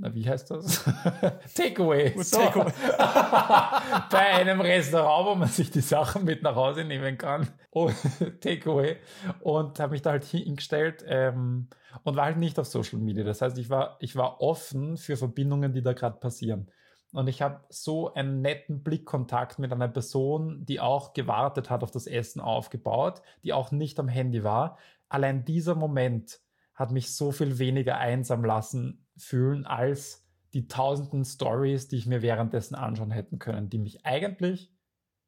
na, 0.00 0.14
wie 0.14 0.28
heißt 0.28 0.50
das? 0.50 0.84
Takeaway. 1.54 2.14
So. 2.22 2.38
Takeaway. 2.38 2.72
Bei 4.10 4.34
einem 4.34 4.60
Restaurant, 4.62 5.26
wo 5.26 5.34
man 5.34 5.48
sich 5.48 5.70
die 5.70 5.82
Sachen 5.82 6.24
mit 6.24 6.42
nach 6.42 6.54
Hause 6.54 6.84
nehmen 6.84 7.18
kann. 7.18 7.48
Oh, 7.70 7.90
Takeaway. 8.40 8.96
Und 9.40 9.78
habe 9.78 9.92
mich 9.92 10.02
da 10.02 10.10
halt 10.12 10.24
hingestellt 10.24 11.04
ähm, 11.06 11.68
und 12.02 12.16
war 12.16 12.24
halt 12.24 12.38
nicht 12.38 12.58
auf 12.58 12.66
Social 12.66 12.98
Media. 12.98 13.24
Das 13.24 13.42
heißt, 13.42 13.58
ich 13.58 13.68
war, 13.68 13.98
ich 14.00 14.16
war 14.16 14.40
offen 14.40 14.96
für 14.96 15.18
Verbindungen, 15.18 15.74
die 15.74 15.82
da 15.82 15.92
gerade 15.92 16.18
passieren. 16.18 16.70
Und 17.12 17.26
ich 17.26 17.42
habe 17.42 17.64
so 17.68 18.14
einen 18.14 18.40
netten 18.40 18.82
Blickkontakt 18.82 19.58
mit 19.58 19.72
einer 19.72 19.88
Person, 19.88 20.64
die 20.64 20.80
auch 20.80 21.12
gewartet 21.12 21.68
hat 21.68 21.82
auf 21.82 21.90
das 21.90 22.06
Essen 22.06 22.40
aufgebaut, 22.40 23.22
die 23.42 23.52
auch 23.52 23.72
nicht 23.72 23.98
am 23.98 24.08
Handy 24.08 24.44
war. 24.44 24.78
Allein 25.08 25.44
dieser 25.44 25.74
Moment 25.74 26.40
hat 26.74 26.92
mich 26.92 27.14
so 27.14 27.32
viel 27.32 27.58
weniger 27.58 27.98
einsam 27.98 28.44
lassen 28.44 29.06
fühlen 29.16 29.66
als 29.66 30.24
die 30.54 30.68
tausenden 30.68 31.24
Stories, 31.24 31.88
die 31.88 31.96
ich 31.96 32.06
mir 32.06 32.22
währenddessen 32.22 32.74
anschauen 32.74 33.10
hätten 33.10 33.38
können, 33.38 33.70
die 33.70 33.78
mich 33.78 34.06
eigentlich 34.06 34.72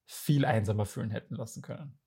viel 0.04 0.44
einsamer 0.44 0.86
fühlen 0.86 1.10
hätten 1.10 1.34
lassen 1.34 1.62
können. 1.62 1.98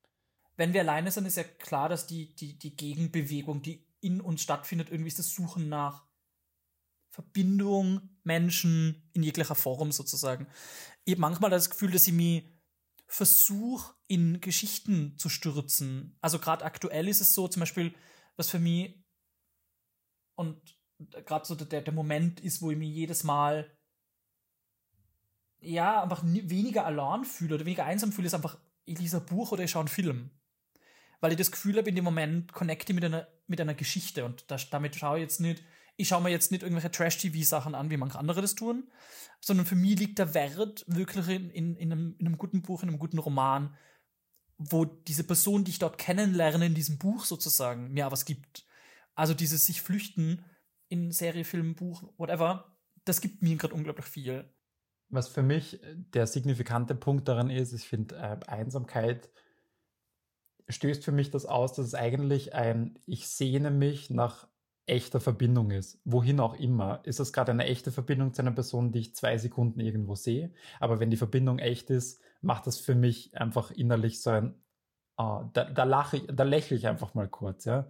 Wenn 0.57 0.73
wir 0.73 0.81
alleine 0.81 1.11
sind, 1.11 1.25
ist 1.25 1.37
ja 1.37 1.43
klar, 1.43 1.89
dass 1.89 2.07
die, 2.07 2.33
die, 2.35 2.57
die 2.57 2.75
Gegenbewegung, 2.75 3.61
die 3.61 3.85
in 3.99 4.21
uns 4.21 4.41
stattfindet, 4.41 4.89
irgendwie 4.89 5.09
ist 5.09 5.19
das 5.19 5.33
Suchen 5.33 5.67
nach 5.67 6.04
Verbindung, 7.15 8.09
Menschen 8.23 9.09
in 9.13 9.23
jeglicher 9.23 9.55
Form 9.55 9.93
sozusagen. 9.93 10.47
Ich 11.05 11.13
habe 11.13 11.21
manchmal 11.21 11.49
das 11.49 11.69
Gefühl, 11.69 11.91
dass 11.91 12.07
ich 12.07 12.13
mich 12.13 12.51
versuche, 13.07 13.93
in 14.07 14.41
Geschichten 14.41 15.17
zu 15.17 15.29
stürzen. 15.29 16.17
Also 16.19 16.39
gerade 16.39 16.65
aktuell 16.65 17.07
ist 17.07 17.21
es 17.21 17.33
so, 17.33 17.47
zum 17.47 17.61
Beispiel, 17.61 17.95
was 18.35 18.49
für 18.49 18.59
mich 18.59 19.01
und 20.35 20.59
gerade 21.25 21.45
so 21.45 21.55
der, 21.55 21.81
der 21.81 21.93
Moment 21.93 22.41
ist, 22.41 22.61
wo 22.61 22.69
ich 22.69 22.77
mich 22.77 22.93
jedes 22.93 23.23
Mal 23.23 23.71
ja, 25.61 26.03
einfach 26.03 26.21
weniger 26.25 26.85
allein 26.85 27.23
fühle 27.23 27.55
oder 27.55 27.65
weniger 27.65 27.85
einsam 27.85 28.11
fühle, 28.11 28.27
ist 28.27 28.33
einfach, 28.33 28.59
ich 28.83 28.99
lese 28.99 29.17
ein 29.17 29.25
Buch 29.25 29.53
oder 29.53 29.63
ich 29.63 29.71
schaue 29.71 29.83
einen 29.83 29.87
Film. 29.87 30.31
Weil 31.21 31.31
ich 31.31 31.37
das 31.37 31.51
Gefühl 31.51 31.77
habe, 31.77 31.87
in 31.87 31.95
dem 31.95 32.03
Moment 32.03 32.51
connecte 32.51 32.91
ich 32.91 32.95
mit 32.95 33.05
einer, 33.05 33.25
mit 33.47 33.61
einer 33.61 33.73
Geschichte 33.73 34.25
und 34.25 34.51
das, 34.51 34.69
damit 34.69 34.97
schaue 34.97 35.17
ich 35.17 35.21
jetzt 35.21 35.39
nicht, 35.39 35.63
ich 35.97 36.07
schaue 36.07 36.21
mir 36.21 36.29
jetzt 36.29 36.51
nicht 36.51 36.63
irgendwelche 36.63 36.91
Trash-TV-Sachen 36.91 37.75
an, 37.75 37.89
wie 37.89 37.97
manche 37.97 38.19
andere 38.19 38.41
das 38.41 38.55
tun, 38.55 38.89
sondern 39.39 39.65
für 39.65 39.75
mich 39.75 39.99
liegt 39.99 40.19
der 40.19 40.33
Wert 40.33 40.83
wirklich 40.87 41.27
in, 41.27 41.49
in, 41.49 41.75
in, 41.75 41.91
einem, 41.91 42.15
in 42.19 42.27
einem 42.27 42.37
guten 42.37 42.61
Buch, 42.61 42.83
in 42.83 42.89
einem 42.89 42.99
guten 42.99 43.19
Roman, 43.19 43.75
wo 44.57 44.85
diese 44.85 45.23
Person, 45.23 45.63
die 45.63 45.71
ich 45.71 45.79
dort 45.79 45.97
kennenlerne, 45.97 46.65
in 46.65 46.75
diesem 46.75 46.97
Buch 46.97 47.25
sozusagen, 47.25 47.91
mir 47.91 48.11
was 48.11 48.25
gibt. 48.25 48.65
Also 49.13 49.33
dieses 49.33 49.65
sich 49.65 49.81
flüchten 49.81 50.43
in 50.87 51.11
Serie, 51.11 51.45
Film, 51.45 51.75
Buch, 51.75 52.03
whatever, 52.17 52.77
das 53.05 53.21
gibt 53.21 53.41
mir 53.41 53.55
gerade 53.55 53.73
unglaublich 53.73 54.05
viel. 54.05 54.53
Was 55.09 55.27
für 55.27 55.43
mich 55.43 55.79
der 56.13 56.27
signifikante 56.27 56.95
Punkt 56.95 57.27
daran 57.27 57.49
ist, 57.49 57.73
ich 57.73 57.87
finde, 57.87 58.15
äh, 58.15 58.39
Einsamkeit 58.47 59.29
stößt 60.67 61.03
für 61.03 61.11
mich 61.11 61.29
das 61.29 61.45
aus, 61.45 61.73
dass 61.73 61.85
es 61.85 61.95
eigentlich 61.95 62.53
ein, 62.53 62.97
ich 63.05 63.29
sehne 63.29 63.69
mich 63.69 64.09
nach 64.09 64.47
echter 64.87 65.19
Verbindung 65.19 65.71
ist. 65.71 65.99
Wohin 66.05 66.39
auch 66.39 66.59
immer. 66.59 67.01
Ist 67.03 67.19
das 67.19 67.33
gerade 67.33 67.51
eine 67.51 67.65
echte 67.65 67.91
Verbindung 67.91 68.33
zu 68.33 68.41
einer 68.41 68.51
Person, 68.51 68.91
die 68.91 68.99
ich 68.99 69.15
zwei 69.15 69.37
Sekunden 69.37 69.79
irgendwo 69.79 70.15
sehe? 70.15 70.51
Aber 70.79 70.99
wenn 70.99 71.09
die 71.09 71.17
Verbindung 71.17 71.59
echt 71.59 71.89
ist, 71.89 72.21
macht 72.41 72.67
das 72.67 72.79
für 72.79 72.95
mich 72.95 73.35
einfach 73.35 73.71
innerlich 73.71 74.21
so 74.21 74.29
ein, 74.29 74.55
oh, 75.17 75.43
da, 75.53 75.65
da 75.65 75.83
lache 75.83 76.17
ich, 76.17 76.23
da 76.31 76.43
lächle 76.43 76.77
ich 76.77 76.87
einfach 76.87 77.13
mal 77.15 77.27
kurz, 77.27 77.65
ja. 77.65 77.89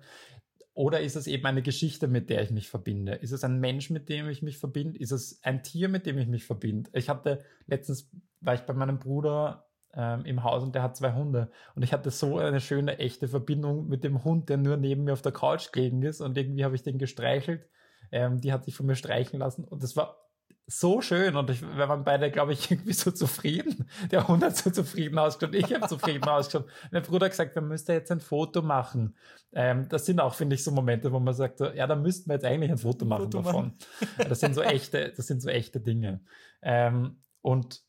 Oder 0.73 0.99
ist 1.01 1.15
es 1.15 1.27
eben 1.27 1.45
eine 1.45 1.62
Geschichte, 1.62 2.08
mit 2.08 2.29
der 2.29 2.41
ich 2.41 2.51
mich 2.51 2.69
verbinde? 2.69 3.13
Ist 3.13 3.31
es 3.31 3.45
ein 3.45 3.60
Mensch, 3.60 3.89
mit 3.89 4.10
dem 4.10 4.27
ich 4.29 4.41
mich 4.41 4.58
verbinde? 4.58 4.99
Ist 4.99 5.12
es 5.12 5.41
ein 5.41 5.63
Tier, 5.63 5.88
mit 5.88 6.05
dem 6.05 6.17
ich 6.17 6.27
mich 6.27 6.45
verbinde? 6.45 6.89
Ich 6.93 7.08
hatte 7.08 7.45
letztens, 7.65 8.10
war 8.41 8.55
ich 8.55 8.62
bei 8.62 8.73
meinem 8.73 8.99
Bruder 8.99 9.64
ähm, 9.95 10.25
im 10.25 10.43
Haus 10.43 10.63
und 10.63 10.75
der 10.75 10.84
hat 10.84 10.97
zwei 10.97 11.13
Hunde. 11.13 11.49
Und 11.75 11.84
ich 11.84 11.93
hatte 11.93 12.12
so 12.12 12.38
eine 12.38 12.62
schöne, 12.62 12.99
echte 12.99 13.27
Verbindung 13.27 13.88
mit 13.88 14.03
dem 14.03 14.23
Hund, 14.23 14.49
der 14.49 14.58
nur 14.58 14.77
neben 14.77 15.05
mir 15.05 15.13
auf 15.13 15.21
der 15.21 15.31
Couch 15.31 15.71
gelegen 15.71 16.01
ist. 16.03 16.21
Und 16.21 16.38
irgendwie 16.38 16.65
habe 16.65 16.75
ich 16.75 16.84
den 16.84 16.97
gestreichelt. 16.97 17.67
Ähm, 18.12 18.41
die 18.41 18.53
hat 18.53 18.65
sich 18.65 18.75
von 18.75 18.86
mir 18.86 18.95
streichen 18.95 19.39
lassen. 19.39 19.63
Und 19.63 19.84
das 19.84 19.95
war 19.95 20.25
so 20.67 20.99
schön 21.01 21.36
und 21.36 21.49
ich, 21.51 21.62
wir 21.62 21.88
waren 21.88 22.03
beide, 22.03 22.31
glaube 22.31 22.53
ich, 22.53 22.71
irgendwie 22.71 22.93
so 22.93 23.12
zufrieden. 23.12 23.88
Der 24.12 24.27
Hund 24.27 24.43
hat 24.43 24.58
so 24.58 24.69
zufrieden 24.71 25.17
ausgeschaut, 25.17 25.55
ich 25.55 25.73
habe 25.73 25.88
zufrieden 25.88 26.23
ausgeschaut. 26.27 26.67
Mein 26.91 27.03
Bruder 27.03 27.25
hat 27.25 27.31
gesagt, 27.31 27.55
wir 27.55 27.62
müssten 27.62 27.91
jetzt 27.91 28.12
ein 28.12 28.19
Foto 28.19 28.62
machen. 28.62 29.15
Ähm, 29.53 29.88
das 29.89 30.05
sind 30.05 30.19
auch, 30.19 30.34
finde 30.34 30.55
ich, 30.55 30.63
so 30.63 30.71
Momente, 30.71 31.12
wo 31.12 31.19
man 31.19 31.34
sagt, 31.34 31.60
so, 31.60 31.67
ja, 31.67 31.86
da 31.86 31.95
müssten 31.95 32.29
wir 32.29 32.36
jetzt 32.36 32.45
eigentlich 32.45 32.71
ein 32.71 32.77
Foto 32.77 33.05
machen 33.05 33.25
Foto 33.25 33.41
davon. 33.41 33.65
Machen. 33.65 34.29
Das 34.29 34.39
sind 34.39 34.55
so 34.55 34.62
echte, 34.63 35.13
das 35.15 35.27
sind 35.27 35.41
so 35.41 35.49
echte 35.49 35.79
Dinge. 35.79 36.21
Ähm, 36.62 37.21
und 37.41 37.84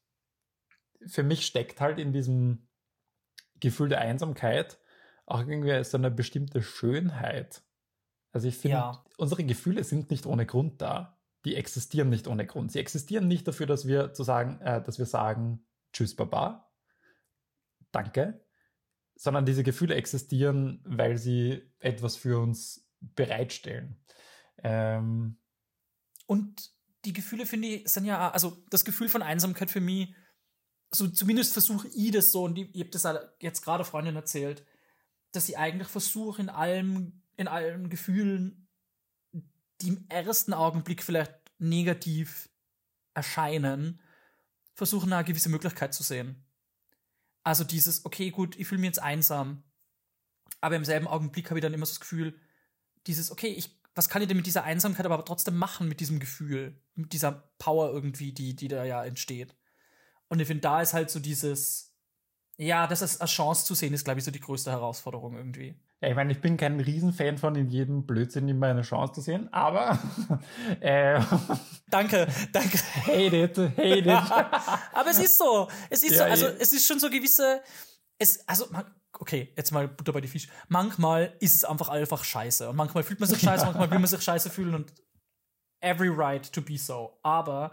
für 1.07 1.23
mich 1.23 1.47
steckt 1.47 1.81
halt 1.81 1.99
in 1.99 2.13
diesem 2.13 2.69
Gefühl 3.61 3.89
der 3.89 4.01
Einsamkeit 4.01 4.79
auch 5.25 5.41
irgendwie 5.41 5.83
so 5.85 5.97
eine 5.97 6.11
bestimmte 6.11 6.63
Schönheit. 6.63 7.63
Also 8.33 8.49
ich 8.49 8.57
finde, 8.57 8.77
ja. 8.77 9.05
unsere 9.17 9.45
Gefühle 9.45 9.83
sind 9.83 10.11
nicht 10.11 10.27
ohne 10.27 10.47
Grund 10.47 10.81
da 10.83 11.17
die 11.47 11.55
existieren 11.55 12.11
nicht 12.11 12.27
ohne 12.27 12.45
Grund. 12.45 12.73
Sie 12.73 12.81
existieren 12.81 13.29
nicht 13.29 13.47
dafür, 13.47 13.67
dass 13.67 13.87
wir 13.87 14.13
zu 14.13 14.25
sagen, 14.25 14.61
äh, 14.61 14.83
dass 14.83 14.99
wir 14.99 15.07
sagen, 15.07 15.65
tschüss, 15.93 16.17
Baba, 16.17 16.69
danke, 17.93 18.45
sondern 19.15 19.47
diese 19.47 19.63
Gefühle 19.63 19.95
existieren, 19.95 20.83
weil 20.85 21.17
sie 21.17 21.63
etwas 21.79 22.17
für 22.17 22.41
uns 22.41 22.91
bereitstellen. 23.01 23.97
Ähm, 24.59 25.39
und 26.27 26.73
die 27.05 27.13
Gefühle, 27.13 27.47
finde 27.47 27.69
ich, 27.69 27.89
sind 27.89 28.07
ja, 28.07 28.29
also 28.33 28.65
das 28.69 28.85
Gefühl 28.85 29.09
von 29.09 29.23
Einsamkeit 29.23 29.71
für 29.71 29.81
mich, 29.81 30.13
so 30.97 31.09
zumindest 31.09 31.53
versuche 31.53 31.89
ich 31.89 32.11
das 32.11 32.33
so, 32.33 32.45
und 32.45 32.59
ich, 32.59 32.75
ich 32.75 32.81
habe 32.81 32.91
das 32.91 33.07
jetzt 33.41 33.63
gerade 33.63 33.85
Freundin 33.85 34.17
erzählt, 34.17 34.65
dass 35.33 35.49
ich 35.49 35.59
eigentlich 35.59 35.89
versuche, 35.89 36.41
in 36.41 36.49
allem, 36.49 37.23
in 37.37 37.49
allen 37.49 37.91
Gefühlen 37.91 38.67
die 39.81 39.89
im 39.89 40.07
ersten 40.09 40.53
Augenblick 40.53 41.03
vielleicht 41.03 41.35
negativ 41.59 42.49
erscheinen, 43.15 44.01
versuchen 44.75 45.13
eine 45.13 45.25
gewisse 45.25 45.49
Möglichkeit 45.49 45.95
zu 45.95 46.03
sehen. 46.03 46.45
Also 47.43 47.65
dieses, 47.65 48.05
okay, 48.05 48.31
gut, 48.31 48.57
ich 48.57 48.67
fühle 48.67 48.81
mich 48.81 48.89
jetzt 48.89 49.03
einsam, 49.03 49.63
aber 50.61 50.77
im 50.77 50.85
selben 50.85 51.07
Augenblick 51.07 51.49
habe 51.51 51.59
ich 51.59 51.63
dann 51.63 51.75
immer 51.75 51.87
so 51.87 51.93
das 51.93 52.01
Gefühl, 52.01 52.39
dieses, 53.07 53.31
okay, 53.31 53.49
ich, 53.49 53.79
was 53.95 54.09
kann 54.09 54.21
ich 54.21 54.29
denn 54.29 54.37
mit 54.37 54.47
dieser 54.47 54.65
Einsamkeit 54.65 55.07
aber 55.07 55.25
trotzdem 55.25 55.57
machen, 55.57 55.89
mit 55.89 56.01
diesem 56.01 56.19
Gefühl, 56.19 56.81
mit 56.95 57.13
dieser 57.13 57.33
Power 57.59 57.93
irgendwie, 57.93 58.33
die, 58.33 58.57
die 58.57 58.69
da 58.69 58.85
ja 58.85 59.05
entsteht. 59.05 59.55
Und 60.29 60.41
ich 60.41 60.47
finde, 60.47 60.63
da 60.63 60.81
ist 60.81 60.95
halt 60.95 61.11
so 61.11 61.21
dieses, 61.21 61.97
ja, 62.59 62.87
das 62.87 63.21
eine 63.21 63.29
Chance 63.29 63.65
zu 63.65 63.75
sehen, 63.75 63.95
ist, 63.95 64.05
glaube 64.05 64.19
ich, 64.19 64.25
so 64.25 64.31
die 64.31 64.41
größte 64.41 64.71
Herausforderung 64.71 65.37
irgendwie. 65.37 65.79
Ja, 66.01 66.09
ich 66.09 66.15
meine, 66.15 66.33
ich 66.33 66.41
bin 66.41 66.57
kein 66.57 66.81
Riesenfan 66.81 67.39
von 67.39 67.55
in 67.55 67.69
jedem 67.69 68.07
Blödsinn 68.07 68.49
immer 68.49 68.67
eine 68.67 68.83
Chance 68.83 69.15
zu 69.15 69.21
sehen, 69.23 69.53
aber 69.53 69.99
äh, 70.81 71.21
Danke, 71.89 72.27
danke. 72.53 72.79
Hate 73.07 73.37
it, 73.37 73.57
hate 73.57 73.99
it. 73.99 74.07
aber 74.93 75.11
es 75.11 75.19
ist 75.19 75.39
so. 75.39 75.69
Es 75.89 76.03
ist 76.03 76.13
Ja, 76.13 76.19
so, 76.19 76.25
also 76.25 76.47
eh. 76.47 76.57
es 76.59 76.73
ist 76.73 76.87
schon 76.87 76.99
so 76.99 77.09
gewisse. 77.09 77.63
Es, 78.19 78.47
also, 78.49 78.67
man, 78.71 78.85
okay, 79.13 79.53
jetzt 79.57 79.71
mal 79.71 79.87
Butter 79.87 80.13
bei 80.13 80.21
die 80.21 80.29
Fisch. 80.29 80.49
Manchmal 80.69 81.35
ist 81.39 81.55
es 81.55 81.65
einfach 81.65 81.89
einfach 81.89 82.25
scheiße. 82.25 82.69
Und 82.69 82.77
manchmal 82.77 83.05
fühlt 83.05 83.21
man 83.21 83.29
sich 83.29 83.41
scheiße, 83.41 83.65
manchmal 83.67 83.91
will 83.91 83.99
man 83.99 84.09
sich 84.09 84.21
scheiße 84.21 84.51
fühlen 84.51 84.75
und 84.75 84.93
every 85.81 86.09
right 86.09 86.51
to 86.53 86.61
be 86.61 86.77
so. 86.77 87.19
Aber 87.23 87.73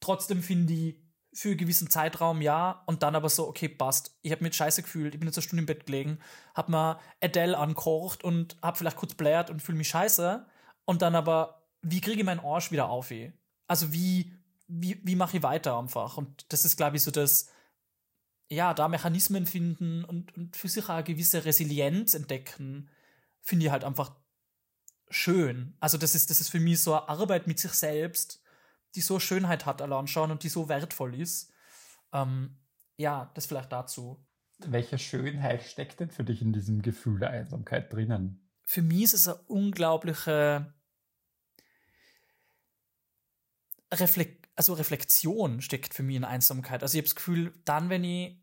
trotzdem 0.00 0.42
finde 0.42 0.72
ich, 0.72 1.03
für 1.34 1.50
einen 1.50 1.58
gewissen 1.58 1.90
Zeitraum 1.90 2.40
ja 2.40 2.82
und 2.86 3.02
dann 3.02 3.16
aber 3.16 3.28
so, 3.28 3.48
okay, 3.48 3.68
passt. 3.68 4.16
Ich 4.22 4.30
habe 4.32 4.44
mich 4.44 4.54
scheiße 4.54 4.82
gefühlt, 4.82 5.14
ich 5.14 5.20
bin 5.20 5.28
jetzt 5.28 5.36
eine 5.36 5.42
Stunde 5.42 5.62
im 5.62 5.66
Bett 5.66 5.86
gelegen, 5.86 6.18
hab 6.54 6.68
mal 6.68 7.00
Adele 7.20 7.58
ankocht 7.58 8.22
und 8.22 8.56
hab 8.62 8.78
vielleicht 8.78 8.96
kurz 8.96 9.14
blärt 9.14 9.50
und 9.50 9.60
fühle 9.60 9.78
mich 9.78 9.88
scheiße. 9.88 10.46
Und 10.84 11.02
dann 11.02 11.14
aber, 11.14 11.66
wie 11.82 12.00
kriege 12.00 12.20
ich 12.20 12.24
meinen 12.24 12.40
Arsch 12.40 12.70
wieder 12.70 12.88
auf? 12.88 13.10
eh? 13.10 13.32
Also 13.66 13.92
wie, 13.92 14.32
wie, 14.68 15.00
wie 15.02 15.16
mache 15.16 15.38
ich 15.38 15.42
weiter 15.42 15.78
einfach? 15.78 16.16
Und 16.16 16.52
das 16.52 16.64
ist, 16.64 16.76
glaube 16.76 16.96
ich, 16.96 17.02
so 17.02 17.10
das, 17.10 17.50
ja, 18.48 18.72
da 18.72 18.88
Mechanismen 18.88 19.46
finden 19.46 20.04
und, 20.04 20.36
und 20.36 20.56
für 20.56 20.68
sich 20.68 20.84
auch 20.84 20.90
eine 20.90 21.04
gewisse 21.04 21.44
Resilienz 21.44 22.14
entdecken, 22.14 22.90
finde 23.40 23.66
ich 23.66 23.72
halt 23.72 23.84
einfach 23.84 24.14
schön. 25.10 25.76
Also 25.80 25.98
das 25.98 26.14
ist, 26.14 26.30
das 26.30 26.40
ist 26.40 26.50
für 26.50 26.60
mich 26.60 26.80
so 26.82 26.94
eine 26.94 27.08
Arbeit 27.08 27.46
mit 27.46 27.58
sich 27.58 27.72
selbst, 27.72 28.40
die 28.94 29.00
so 29.00 29.18
Schönheit 29.20 29.66
hat 29.66 29.82
allein 29.82 30.06
schon 30.06 30.30
und 30.30 30.42
die 30.42 30.48
so 30.48 30.68
wertvoll 30.68 31.14
ist. 31.14 31.52
Ähm, 32.12 32.58
ja, 32.96 33.30
das 33.34 33.46
vielleicht 33.46 33.72
dazu. 33.72 34.24
Welche 34.58 34.98
Schönheit 34.98 35.62
steckt 35.62 36.00
denn 36.00 36.10
für 36.10 36.24
dich 36.24 36.40
in 36.40 36.52
diesem 36.52 36.82
Gefühl 36.82 37.18
der 37.18 37.30
Einsamkeit 37.30 37.92
drinnen? 37.92 38.48
Für 38.62 38.82
mich 38.82 39.02
ist 39.02 39.14
es 39.14 39.28
eine 39.28 39.38
unglaubliche 39.48 40.72
Reflek 43.92 44.44
also 44.56 44.74
Reflexion 44.74 45.60
steckt 45.60 45.94
für 45.94 46.02
mich 46.02 46.16
in 46.16 46.24
Einsamkeit. 46.24 46.82
Also 46.82 46.94
ich 46.94 47.00
habe 47.00 47.08
das 47.08 47.16
Gefühl, 47.16 47.52
dann, 47.64 47.88
wenn 47.88 48.04
ich 48.04 48.40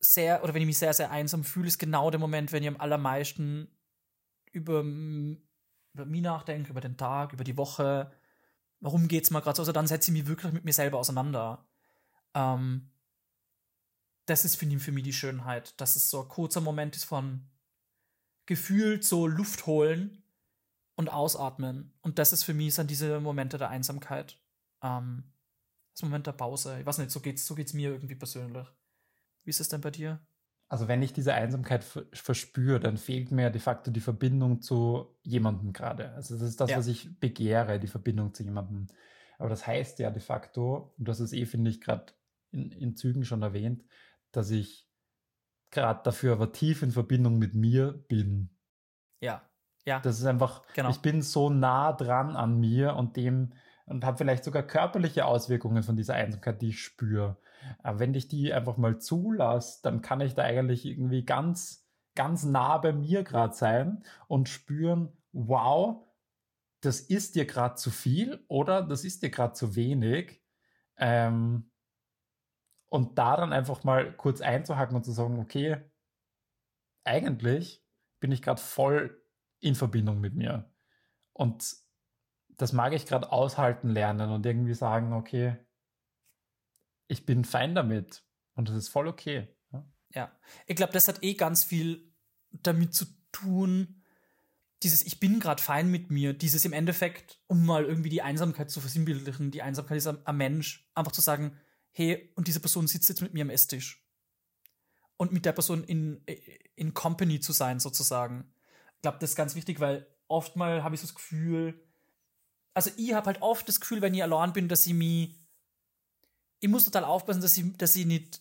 sehr 0.00 0.42
oder 0.42 0.54
wenn 0.54 0.62
ich 0.62 0.66
mich 0.66 0.78
sehr, 0.78 0.94
sehr 0.94 1.10
einsam 1.10 1.44
fühle, 1.44 1.68
ist 1.68 1.78
genau 1.78 2.10
der 2.10 2.20
Moment, 2.20 2.52
wenn 2.52 2.62
ich 2.62 2.68
am 2.68 2.80
allermeisten 2.80 3.68
über, 4.52 4.80
über 4.80 6.06
mich 6.06 6.22
nachdenke, 6.22 6.70
über 6.70 6.80
den 6.80 6.96
Tag, 6.96 7.32
über 7.32 7.44
die 7.44 7.56
Woche. 7.56 8.10
Warum 8.80 9.08
geht's 9.08 9.30
mir 9.30 9.42
gerade 9.42 9.56
so? 9.56 9.62
Also 9.62 9.72
dann 9.72 9.86
setze 9.86 10.10
ich 10.10 10.18
mich 10.18 10.26
wirklich 10.28 10.52
mit 10.52 10.64
mir 10.64 10.72
selber 10.72 10.98
auseinander. 10.98 11.66
Ähm, 12.34 12.90
das 14.26 14.44
ist, 14.44 14.62
ich, 14.62 14.78
für 14.78 14.92
mich 14.92 15.04
die 15.04 15.12
Schönheit, 15.12 15.80
dass 15.80 15.96
es 15.96 16.10
so 16.10 16.22
ein 16.22 16.28
kurzer 16.28 16.60
Moment 16.60 16.94
ist 16.96 17.04
von 17.04 17.48
gefühlt 18.46 19.04
so 19.04 19.26
Luft 19.26 19.66
holen 19.66 20.22
und 20.96 21.08
ausatmen. 21.10 21.92
Und 22.02 22.18
das 22.18 22.32
ist 22.32 22.44
für 22.44 22.54
mich 22.54 22.74
sind 22.74 22.90
diese 22.90 23.20
Momente 23.20 23.58
der 23.58 23.70
Einsamkeit. 23.70 24.40
Ähm, 24.82 25.24
das 25.94 26.02
Moment 26.02 26.26
der 26.26 26.32
Pause. 26.32 26.78
Ich 26.80 26.86
weiß 26.86 26.98
nicht, 26.98 27.10
so 27.10 27.20
geht's, 27.20 27.46
so 27.46 27.54
geht's 27.54 27.72
mir 27.72 27.90
irgendwie 27.90 28.14
persönlich. 28.14 28.66
Wie 29.44 29.50
ist 29.50 29.60
es 29.60 29.68
denn 29.68 29.80
bei 29.80 29.90
dir? 29.90 30.20
Also 30.70 30.86
wenn 30.86 31.00
ich 31.02 31.12
diese 31.14 31.32
Einsamkeit 31.34 31.82
ver- 31.82 32.04
verspüre, 32.12 32.78
dann 32.78 32.98
fehlt 32.98 33.30
mir 33.30 33.50
de 33.50 33.60
facto 33.60 33.90
die 33.90 34.00
Verbindung 34.00 34.60
zu 34.60 35.16
jemandem 35.22 35.72
gerade. 35.72 36.10
Also 36.12 36.34
das 36.34 36.46
ist 36.48 36.60
das, 36.60 36.70
Ja. 36.70 36.76
was 36.78 36.86
ich 36.86 37.18
begehre, 37.20 37.78
die 37.80 37.86
Verbindung 37.86 38.34
zu 38.34 38.42
jemandem. 38.42 38.86
Aber 39.38 39.48
das 39.48 39.66
heißt 39.66 39.98
ja 39.98 40.10
de 40.10 40.20
facto, 40.20 40.94
und 40.98 41.08
das 41.08 41.20
ist 41.20 41.32
eh, 41.32 41.46
finde 41.46 41.70
ich, 41.70 41.80
gerade 41.80 42.12
in, 42.50 42.70
in 42.72 42.96
Zügen 42.96 43.24
schon 43.24 43.42
erwähnt, 43.42 43.84
dass 44.30 44.50
ich 44.50 44.86
gerade 45.70 46.00
dafür 46.02 46.32
aber 46.34 46.52
tief 46.52 46.82
in 46.82 46.90
Verbindung 46.90 47.38
mit 47.38 47.54
mir 47.54 47.92
bin. 48.08 48.50
Ja, 49.20 49.48
ja, 49.86 50.00
Das 50.00 50.18
ist 50.18 50.26
einfach, 50.26 50.66
Genau. 50.74 50.90
ich 50.90 50.98
bin 51.00 51.22
so 51.22 51.48
nah 51.48 51.92
dran 51.92 52.36
an 52.36 52.58
mir 52.60 52.94
und 52.96 53.16
dem 53.16 53.54
und 53.86 54.04
habe 54.04 54.18
vielleicht 54.18 54.44
sogar 54.44 54.62
körperliche 54.62 55.24
Auswirkungen 55.24 55.82
von 55.82 55.96
dieser 55.96 56.12
Einsamkeit, 56.14 56.60
die 56.60 56.68
ich 56.68 56.82
spüre. 56.82 57.38
Aber 57.82 57.98
wenn 57.98 58.14
ich 58.14 58.28
die 58.28 58.52
einfach 58.52 58.76
mal 58.76 58.98
zulasse, 58.98 59.80
dann 59.82 60.02
kann 60.02 60.20
ich 60.20 60.34
da 60.34 60.42
eigentlich 60.42 60.86
irgendwie 60.86 61.24
ganz, 61.24 61.86
ganz 62.14 62.44
nah 62.44 62.78
bei 62.78 62.92
mir 62.92 63.22
gerade 63.24 63.54
sein 63.54 64.04
und 64.26 64.48
spüren, 64.48 65.12
wow, 65.32 66.04
das 66.80 67.00
ist 67.00 67.34
dir 67.34 67.46
gerade 67.46 67.74
zu 67.74 67.90
viel 67.90 68.44
oder 68.48 68.82
das 68.82 69.04
ist 69.04 69.22
dir 69.22 69.30
gerade 69.30 69.54
zu 69.54 69.74
wenig. 69.74 70.42
Ähm, 70.96 71.70
und 72.90 73.18
da 73.18 73.36
dann 73.36 73.52
einfach 73.52 73.84
mal 73.84 74.16
kurz 74.16 74.40
einzuhaken 74.40 74.96
und 74.96 75.04
zu 75.04 75.12
sagen, 75.12 75.38
okay, 75.38 75.76
eigentlich 77.04 77.84
bin 78.20 78.32
ich 78.32 78.42
gerade 78.42 78.60
voll 78.60 79.22
in 79.60 79.74
Verbindung 79.74 80.20
mit 80.20 80.34
mir. 80.34 80.70
Und 81.32 81.76
das 82.48 82.72
mag 82.72 82.92
ich 82.92 83.06
gerade 83.06 83.30
aushalten 83.30 83.88
lernen 83.88 84.30
und 84.30 84.44
irgendwie 84.44 84.74
sagen, 84.74 85.12
okay, 85.12 85.56
ich 87.08 87.26
bin 87.26 87.44
fein 87.44 87.74
damit 87.74 88.22
und 88.54 88.68
das 88.68 88.76
ist 88.76 88.88
voll 88.88 89.08
okay. 89.08 89.48
Ja? 89.72 89.84
ja. 90.14 90.32
Ich 90.66 90.76
glaube, 90.76 90.92
das 90.92 91.08
hat 91.08 91.22
eh 91.22 91.34
ganz 91.34 91.64
viel 91.64 92.12
damit 92.50 92.94
zu 92.94 93.06
tun, 93.32 94.02
dieses 94.82 95.02
Ich 95.04 95.18
bin 95.18 95.40
gerade 95.40 95.62
fein 95.62 95.90
mit 95.90 96.10
mir, 96.10 96.34
dieses 96.34 96.64
im 96.64 96.72
Endeffekt, 96.72 97.40
um 97.48 97.66
mal 97.66 97.84
irgendwie 97.84 98.10
die 98.10 98.22
Einsamkeit 98.22 98.70
zu 98.70 98.80
versinnbildlichen, 98.80 99.50
die 99.50 99.62
Einsamkeit 99.62 99.98
ist 99.98 100.06
am, 100.06 100.20
am 100.24 100.36
Mensch, 100.36 100.88
einfach 100.94 101.12
zu 101.12 101.20
sagen, 101.20 101.58
hey, 101.90 102.32
und 102.36 102.46
diese 102.46 102.60
Person 102.60 102.86
sitzt 102.86 103.08
jetzt 103.08 103.22
mit 103.22 103.34
mir 103.34 103.42
am 103.42 103.50
Esstisch. 103.50 104.04
Und 105.16 105.32
mit 105.32 105.44
der 105.44 105.52
Person 105.52 105.82
in, 105.82 106.22
in 106.76 106.94
Company 106.94 107.40
zu 107.40 107.52
sein, 107.52 107.80
sozusagen. 107.80 108.52
Ich 108.94 109.02
glaube, 109.02 109.18
das 109.20 109.30
ist 109.30 109.36
ganz 109.36 109.56
wichtig, 109.56 109.80
weil 109.80 110.06
oftmal 110.28 110.84
habe 110.84 110.94
ich 110.94 111.00
so 111.00 111.08
das 111.08 111.16
Gefühl, 111.16 111.84
also 112.72 112.92
ich 112.96 113.14
habe 113.14 113.26
halt 113.26 113.42
oft 113.42 113.68
das 113.68 113.80
Gefühl, 113.80 114.00
wenn 114.00 114.14
ich 114.14 114.22
allein 114.22 114.52
bin, 114.52 114.68
dass 114.68 114.86
ich 114.86 114.94
mich, 114.94 115.34
ich 116.60 116.68
muss 116.68 116.84
total 116.84 117.04
aufpassen, 117.04 117.40
dass 117.40 117.56
ich, 117.56 117.76
dass 117.76 117.96
ich 117.96 118.06
nicht 118.06 118.40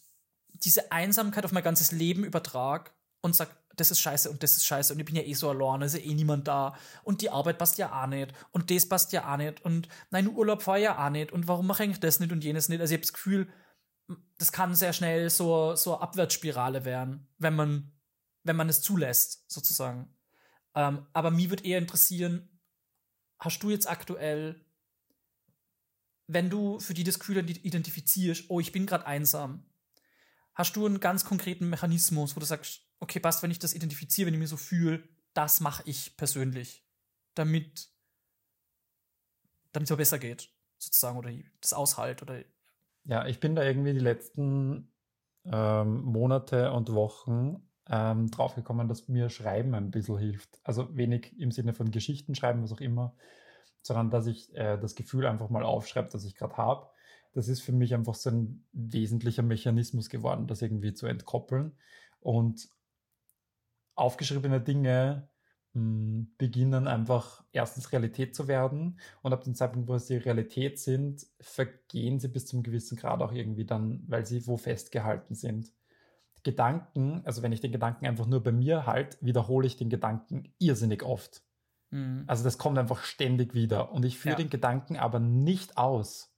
diese 0.54 0.92
Einsamkeit 0.92 1.46
auf 1.46 1.52
mein 1.52 1.64
ganzes 1.64 1.92
Leben 1.92 2.24
übertrag 2.24 2.94
und 3.22 3.36
sag, 3.36 3.56
das 3.76 3.92
ist 3.92 4.00
scheiße 4.00 4.30
und 4.30 4.42
das 4.42 4.58
ist 4.58 4.66
scheiße 4.66 4.92
und 4.94 5.00
ich 5.00 5.06
bin 5.06 5.16
ja 5.16 5.22
eh 5.22 5.34
so 5.34 5.50
allein, 5.50 5.84
es 5.84 5.94
ist 5.94 6.04
ja 6.04 6.12
eh 6.12 6.16
niemand 6.16 6.48
da 6.48 6.76
und 7.04 7.22
die 7.22 7.30
Arbeit 7.30 7.60
passt 7.60 7.78
ja 7.78 8.04
auch 8.04 8.08
nicht 8.08 8.34
und 8.52 8.72
das 8.72 8.90
passt 8.90 9.14
ja 9.14 9.32
auch 9.32 9.38
nicht 9.38 9.64
und 9.64 9.88
nein, 10.10 10.28
Urlaub 10.28 10.64
fahr 10.64 10.78
ja 10.78 11.06
auch 11.06 11.12
nicht 11.12 11.32
und 11.32 11.48
warum 11.48 11.68
mache 11.68 11.86
ich 11.86 12.00
das 12.00 12.20
nicht 12.20 12.32
und 12.32 12.44
jenes 12.44 12.70
nicht? 12.70 12.82
Also 12.82 12.92
ich 12.94 12.98
habe 12.98 13.06
das 13.06 13.14
Gefühl, 13.14 13.48
das 14.38 14.52
kann 14.52 14.74
sehr 14.76 14.94
schnell 14.94 15.30
so, 15.30 15.76
so 15.76 15.94
eine 15.94 16.02
Abwärtsspirale 16.02 16.86
werden, 16.86 17.28
wenn 17.38 17.56
man, 17.56 17.92
wenn 18.44 18.56
man 18.56 18.70
es 18.70 18.82
zulässt, 18.82 19.50
sozusagen. 19.52 20.16
Ähm, 20.76 21.06
aber 21.14 21.32
mich 21.32 21.50
würde 21.50 21.66
eher 21.66 21.78
interessieren, 21.78 22.60
hast 23.40 23.62
du 23.62 23.70
jetzt 23.70 23.90
aktuell, 23.90 24.66
wenn 26.28 26.50
du 26.50 26.80
für 26.80 26.94
die 26.94 27.04
das 27.04 27.20
Gefühl 27.20 27.50
identifizierst, 27.50 28.46
oh, 28.50 28.60
ich 28.60 28.72
bin 28.72 28.86
gerade 28.86 29.06
einsam, 29.06 29.66
hast 30.54 30.76
du 30.76 30.86
einen 30.86 31.00
ganz 31.00 31.24
konkreten 31.24 31.70
Mechanismus, 31.70 32.36
wo 32.36 32.40
du 32.40 32.46
sagst, 32.46 32.82
okay, 33.00 33.20
passt, 33.20 33.44
wenn 33.44 33.52
ich 33.52 33.60
das 33.60 33.74
identifiziere, 33.74 34.28
wenn 34.28 34.34
ich 34.34 34.40
mich 34.40 34.50
so 34.50 34.58
fühle, 34.58 35.04
das 35.34 35.62
mache 35.62 35.84
ich 35.86 36.18
persönlich, 36.18 36.86
damit 37.34 37.90
es 39.74 39.90
mir 39.92 39.98
besser 39.98 40.18
geht, 40.18 40.50
sozusagen, 40.80 41.20
oder 41.20 41.32
das 41.62 41.74
aushalt 41.74 42.24
oder 42.24 42.44
Ja, 43.06 43.28
ich 43.28 43.40
bin 43.40 43.56
da 43.56 43.64
irgendwie 43.64 43.94
die 43.94 44.00
letzten 44.00 44.92
ähm, 45.46 46.02
Monate 46.02 46.72
und 46.72 46.92
Wochen 46.92 47.68
ähm, 47.88 48.32
draufgekommen, 48.32 48.88
dass 48.88 49.08
mir 49.08 49.30
Schreiben 49.30 49.76
ein 49.76 49.92
bisschen 49.92 50.18
hilft. 50.18 50.60
Also 50.64 50.96
wenig 50.98 51.40
im 51.40 51.52
Sinne 51.52 51.74
von 51.74 51.92
Geschichten 51.92 52.34
schreiben, 52.34 52.64
was 52.64 52.72
auch 52.72 52.82
immer, 52.82 53.16
sondern 53.82 54.10
dass 54.10 54.28
ich 54.28 54.56
äh, 54.56 54.78
das 54.78 54.96
Gefühl 54.96 55.26
einfach 55.26 55.50
mal 55.50 55.64
aufschreibe, 55.64 56.10
das 56.12 56.26
ich 56.26 56.36
gerade 56.36 56.58
habe. 56.58 56.90
Das 57.34 57.48
ist 57.48 57.62
für 57.62 57.72
mich 57.72 57.94
einfach 57.94 58.16
so 58.16 58.30
ein 58.32 58.66
wesentlicher 58.74 59.44
Mechanismus 59.44 60.10
geworden, 60.10 60.48
das 60.48 60.62
irgendwie 60.62 60.94
zu 60.94 61.08
entkoppeln. 61.08 61.78
Und 62.20 62.70
aufgeschriebene 63.96 64.62
Dinge 64.62 65.30
mh, 65.74 66.28
beginnen 66.38 66.88
einfach 66.88 67.44
erstens 67.52 67.92
Realität 67.92 68.36
zu 68.36 68.48
werden 68.48 69.00
und 69.22 69.34
ab 69.34 69.44
dem 69.44 69.56
Zeitpunkt, 69.56 69.90
wo 69.90 69.98
sie 69.98 70.18
Realität 70.18 70.80
sind, 70.80 71.26
vergehen 71.40 72.20
sie 72.20 72.28
bis 72.30 72.46
zum 72.46 72.64
gewissen 72.64 72.98
Grad 72.98 73.22
auch 73.22 73.32
irgendwie 73.32 73.66
dann, 73.66 74.04
weil 74.08 74.26
sie 74.26 74.48
wo 74.48 74.58
festgehalten 74.58 75.36
sind. 75.36 75.72
Gedanken, 76.44 77.22
also 77.26 77.42
wenn 77.42 77.52
ich 77.52 77.62
den 77.62 77.72
Gedanken 77.72 78.06
einfach 78.06 78.28
nur 78.28 78.42
bei 78.42 78.52
mir 78.52 78.86
halt, 78.86 79.18
wiederhole 79.22 79.68
ich 79.68 79.76
den 79.78 79.90
Gedanken 79.90 80.54
irrsinnig 80.60 81.04
oft. 81.04 81.44
Mhm. 81.90 82.24
Also 82.28 82.44
das 82.44 82.58
kommt 82.58 82.78
einfach 82.78 83.04
ständig 83.04 83.54
wieder 83.54 83.92
und 83.92 84.06
ich 84.06 84.18
führe 84.18 84.34
ja. 84.34 84.38
den 84.38 84.50
Gedanken 84.50 84.98
aber 84.98 85.20
nicht 85.20 85.78
aus. 85.78 86.34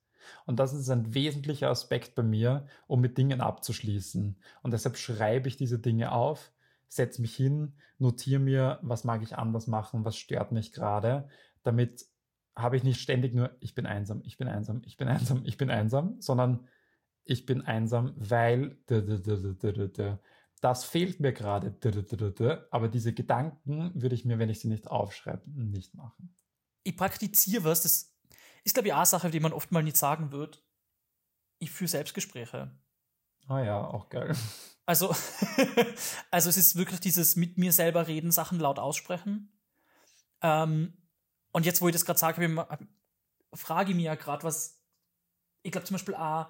Und 0.46 0.60
das 0.60 0.74
ist 0.74 0.90
ein 0.90 1.14
wesentlicher 1.14 1.70
Aspekt 1.70 2.16
bei 2.16 2.24
mir, 2.24 2.68
um 2.88 3.02
mit 3.02 3.18
Dingen 3.18 3.42
abzuschließen. 3.42 4.38
Und 4.62 4.72
deshalb 4.72 4.98
schreibe 4.98 5.48
ich 5.48 5.58
diese 5.58 5.80
Dinge 5.80 6.12
auf, 6.12 6.52
setze 6.88 7.22
mich 7.22 7.36
hin, 7.36 7.74
notiere 7.98 8.40
mir, 8.40 8.80
was 8.82 9.04
mag 9.04 9.24
ich 9.24 9.38
anders 9.38 9.68
machen, 9.68 10.06
was 10.06 10.18
stört 10.18 10.52
mich 10.52 10.72
gerade, 10.72 11.28
damit 11.64 12.06
habe 12.56 12.78
ich 12.78 12.84
nicht 12.84 13.02
ständig 13.02 13.34
nur, 13.34 13.56
ich 13.60 13.74
bin 13.74 13.86
einsam, 13.86 14.22
ich 14.24 14.38
bin 14.38 14.48
einsam, 14.48 14.82
ich 14.86 14.98
bin 14.98 15.08
einsam, 15.08 15.42
ich 15.46 15.58
bin 15.58 15.70
einsam, 15.70 16.20
sondern 16.20 16.68
ich 17.24 17.46
bin 17.46 17.62
einsam, 17.62 18.14
weil 18.18 18.78
das 20.62 20.84
fehlt 20.84 21.19
mir 21.19 21.34
gerade. 21.34 21.76
Aber 22.72 22.88
diese 22.88 23.13
Gedanken 23.13 23.91
würde 23.93 24.15
ich 24.15 24.26
mir, 24.26 24.39
wenn 24.39 24.50
ich 24.50 24.60
sie 24.60 24.67
nicht 24.67 24.88
aufschreibe, 24.88 25.43
nicht 25.50 25.95
machen. 25.95 26.36
Ich 26.84 26.98
praktiziere 26.98 27.63
was, 27.63 27.84
das 27.84 28.13
ist, 28.63 28.74
glaube 28.74 28.88
ich, 28.88 28.93
auch 28.93 28.98
eine 28.98 29.06
Sache, 29.06 29.30
die 29.30 29.39
man 29.39 29.54
oft 29.54 29.72
mal 29.72 29.84
nicht 29.84 29.98
sagen 29.98 30.32
wird. 30.32 30.63
Ich 31.60 31.72
führe 31.72 31.89
Selbstgespräche. 31.89 32.72
Ah 33.48 33.63
ja, 33.63 33.84
auch 33.84 34.10
geil. 34.10 34.36
Also, 34.86 35.15
also 36.32 36.50
es 36.50 36.58
ist 36.58 36.76
wirklich 36.76 37.00
dieses 37.00 37.36
mit 37.36 37.58
mir 37.58 37.72
selber 37.72 38.08
reden, 38.08 38.32
Sachen 38.32 38.60
laut 38.60 38.80
aussprechen. 38.80 39.52
Ähm, 40.41 40.93
und 41.52 41.65
jetzt, 41.65 41.82
wo 41.82 41.88
ich 41.88 41.93
das 41.93 42.06
gerade 42.06 42.19
sage, 42.19 42.67
frage 43.54 43.89
ich 43.91 43.95
mich 43.95 44.06
ja 44.06 44.15
gerade, 44.15 44.43
was, 44.43 44.82
ich 45.63 45.72
glaube 45.72 45.88
zum 45.88 45.95
Beispiel 45.95 46.15
auch 46.15 46.48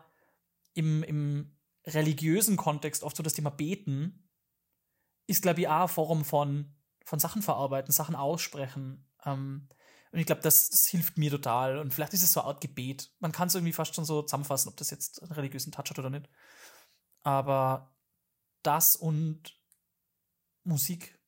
im, 0.74 1.04
im 1.04 1.59
religiösen 1.86 2.58
Kontext 2.58 3.04
oft 3.04 3.15
so 3.15 3.24
das 3.24 3.34
Thema 3.34 3.50
Beten 3.50 4.30
ist, 5.28 5.42
glaube 5.42 5.62
ich, 5.62 5.68
auch 5.68 5.80
eine 5.80 5.88
Form 5.88 6.26
von, 6.26 6.76
von 7.06 7.20
Sachen 7.20 7.42
verarbeiten, 7.42 7.92
Sachen 7.92 8.15
aussprechen. 8.15 9.08
Ähm, 9.26 9.70
und 10.12 10.20
ich 10.20 10.26
glaube, 10.26 10.42
das, 10.42 10.70
das, 10.70 10.88
hilft 10.88 11.18
mir 11.18 11.30
total. 11.30 11.78
Und 11.78 11.94
vielleicht 11.94 12.13
ist 12.13 12.24
es 12.24 12.34
so 12.34 12.42
eine 12.42 12.48
Art 12.48 12.62
Gebet. 12.62 13.12
Man 13.20 13.32
kann 13.32 13.48
es 13.48 13.56
irgendwie 13.56 13.74
fast 13.74 13.94
schon 13.94 14.06
so 14.06 14.24
zusammenfassen, 14.24 14.70
ob 14.70 14.78
das 14.78 14.89
jetzt 14.89 15.22
einen 15.22 15.32
religiösen 15.32 15.72
Touch 15.72 15.89
hat 15.89 16.00
oder 16.00 16.10
nicht. 16.10 16.28
Aber 17.22 17.96
das 18.63 18.96
und 18.96 19.56
Musik, 20.63 21.20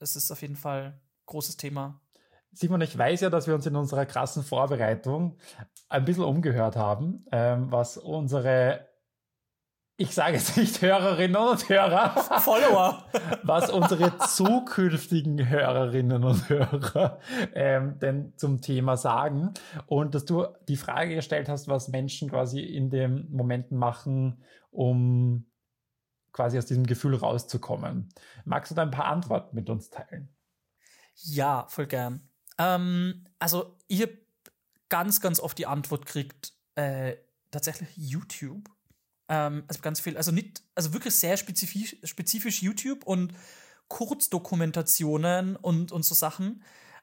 es 0.00 0.16
ist 0.16 0.30
auf 0.30 0.42
jeden 0.42 0.56
Fall 0.56 0.84
ein 0.84 1.00
großes 1.26 1.56
Thema. 1.56 2.00
Simon, 2.52 2.80
ich 2.80 2.96
weiß 2.96 3.20
ja, 3.20 3.30
dass 3.30 3.46
wir 3.46 3.54
uns 3.54 3.66
in 3.66 3.76
unserer 3.76 4.06
krassen 4.06 4.42
Vorbereitung 4.42 5.38
ein 5.88 6.04
bisschen 6.04 6.24
umgehört 6.24 6.74
haben, 6.74 7.26
ähm, 7.30 7.70
was 7.70 7.96
unsere 7.96 8.88
ich 9.98 10.14
sage 10.14 10.36
jetzt 10.36 10.56
nicht 10.56 10.82
Hörerinnen 10.82 11.36
und 11.36 11.68
Hörer, 11.68 12.10
Follower, 12.40 13.04
was 13.42 13.70
unsere 13.70 14.16
zukünftigen 14.18 15.48
Hörerinnen 15.48 16.22
und 16.22 16.48
Hörer 16.48 17.18
ähm, 17.54 17.98
denn 17.98 18.34
zum 18.36 18.60
Thema 18.60 18.96
sagen 18.96 19.54
und 19.86 20.14
dass 20.14 20.26
du 20.26 20.46
die 20.68 20.76
Frage 20.76 21.14
gestellt 21.14 21.48
hast, 21.48 21.68
was 21.68 21.88
Menschen 21.88 22.28
quasi 22.28 22.60
in 22.60 22.90
den 22.90 23.30
Momenten 23.30 23.78
machen, 23.78 24.42
um 24.70 25.46
quasi 26.32 26.58
aus 26.58 26.66
diesem 26.66 26.84
Gefühl 26.84 27.14
rauszukommen. 27.14 28.10
Magst 28.44 28.70
du 28.70 28.74
da 28.74 28.82
ein 28.82 28.90
paar 28.90 29.06
Antworten 29.06 29.56
mit 29.56 29.70
uns 29.70 29.88
teilen? 29.88 30.28
Ja, 31.14 31.64
voll 31.68 31.86
gern. 31.86 32.28
Ähm, 32.58 33.24
also 33.38 33.78
ich 33.88 34.02
habe 34.02 34.18
ganz, 34.90 35.22
ganz 35.22 35.40
oft 35.40 35.56
die 35.56 35.66
Antwort 35.66 36.04
kriegt, 36.04 36.52
äh, 36.74 37.16
tatsächlich 37.50 37.88
YouTube 37.96 38.75
ähm, 39.28 39.64
also 39.68 39.80
ganz 39.80 40.00
viel, 40.00 40.16
also 40.16 40.32
nicht, 40.32 40.62
also 40.74 40.92
wirklich 40.92 41.14
sehr 41.14 41.36
spezifisch, 41.36 41.96
spezifisch 42.04 42.62
YouTube 42.62 43.04
und 43.04 43.32
Kurzdokumentationen 43.88 45.56
und, 45.56 45.92
und 45.92 46.04
so 46.04 46.14
Sachen. 46.14 46.62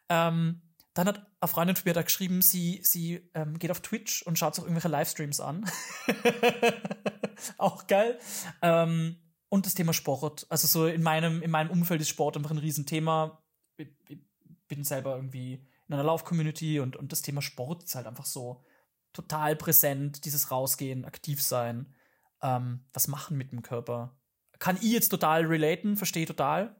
Ähm, 0.09 0.61
dann 0.93 1.07
hat 1.07 1.25
eine 1.39 1.47
Freundin 1.47 1.75
von 1.75 1.89
mir 1.89 1.93
da 1.93 2.03
geschrieben, 2.03 2.41
sie, 2.41 2.79
sie 2.83 3.27
ähm, 3.33 3.57
geht 3.57 3.71
auf 3.71 3.81
Twitch 3.81 4.21
und 4.23 4.37
schaut 4.37 4.55
sich 4.55 4.63
irgendwelche 4.63 4.89
Livestreams 4.89 5.39
an. 5.39 5.65
Auch 7.57 7.87
geil. 7.87 8.19
Ähm, 8.61 9.17
und 9.49 9.65
das 9.65 9.73
Thema 9.73 9.93
Sport. 9.93 10.45
Also 10.49 10.67
so 10.67 10.87
in 10.87 11.01
meinem, 11.01 11.41
in 11.41 11.51
meinem 11.51 11.71
Umfeld 11.71 12.01
ist 12.01 12.09
Sport 12.09 12.37
einfach 12.37 12.51
ein 12.51 12.57
Riesenthema. 12.57 13.41
Ich, 13.77 13.89
ich 14.07 14.19
bin 14.67 14.83
selber 14.83 15.15
irgendwie 15.15 15.65
in 15.87 15.93
einer 15.93 16.03
Lauf-Community 16.03 16.79
und, 16.79 16.95
und 16.95 17.11
das 17.11 17.21
Thema 17.21 17.41
Sport 17.41 17.83
ist 17.83 17.95
halt 17.95 18.07
einfach 18.07 18.25
so 18.25 18.63
total 19.13 19.55
präsent, 19.55 20.25
dieses 20.25 20.51
Rausgehen, 20.51 21.05
aktiv 21.05 21.41
sein 21.41 21.93
ähm, 22.43 22.81
was 22.93 23.07
machen 23.07 23.37
mit 23.37 23.51
dem 23.51 23.63
Körper. 23.63 24.15
Kann 24.59 24.77
ich 24.77 24.91
jetzt 24.91 25.09
total 25.09 25.45
relaten, 25.45 25.97
verstehe 25.97 26.25
total. 26.25 26.75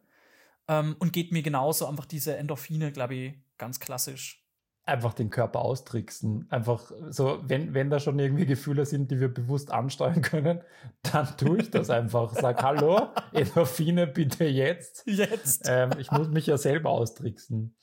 Ähm, 0.67 0.95
und 0.99 1.13
geht 1.13 1.31
mir 1.31 1.41
genauso 1.41 1.87
einfach 1.87 2.05
diese 2.05 2.37
Endorphine, 2.37 2.91
glaube 2.91 3.15
ich, 3.15 3.33
ganz 3.57 3.79
klassisch. 3.79 4.41
Einfach 4.85 5.13
den 5.13 5.29
Körper 5.29 5.59
austricksen. 5.59 6.45
Einfach 6.49 6.91
so, 7.09 7.39
wenn, 7.43 7.73
wenn 7.73 7.89
da 7.89 8.01
schon 8.01 8.19
irgendwie 8.19 8.45
Gefühle 8.45 8.85
sind, 8.85 9.11
die 9.11 9.19
wir 9.21 9.33
bewusst 9.33 9.71
ansteuern 9.71 10.21
können, 10.21 10.61
dann 11.01 11.37
tue 11.37 11.61
ich 11.61 11.71
das 11.71 11.89
einfach. 11.89 12.33
Sag 12.33 12.61
Hallo, 12.61 13.09
Endorphine, 13.31 14.07
bitte 14.07 14.45
jetzt. 14.45 15.03
Jetzt. 15.05 15.67
Ähm, 15.67 15.91
ich 15.99 16.11
muss 16.11 16.27
mich 16.27 16.47
ja 16.47 16.57
selber 16.57 16.89
austricksen. 16.89 17.75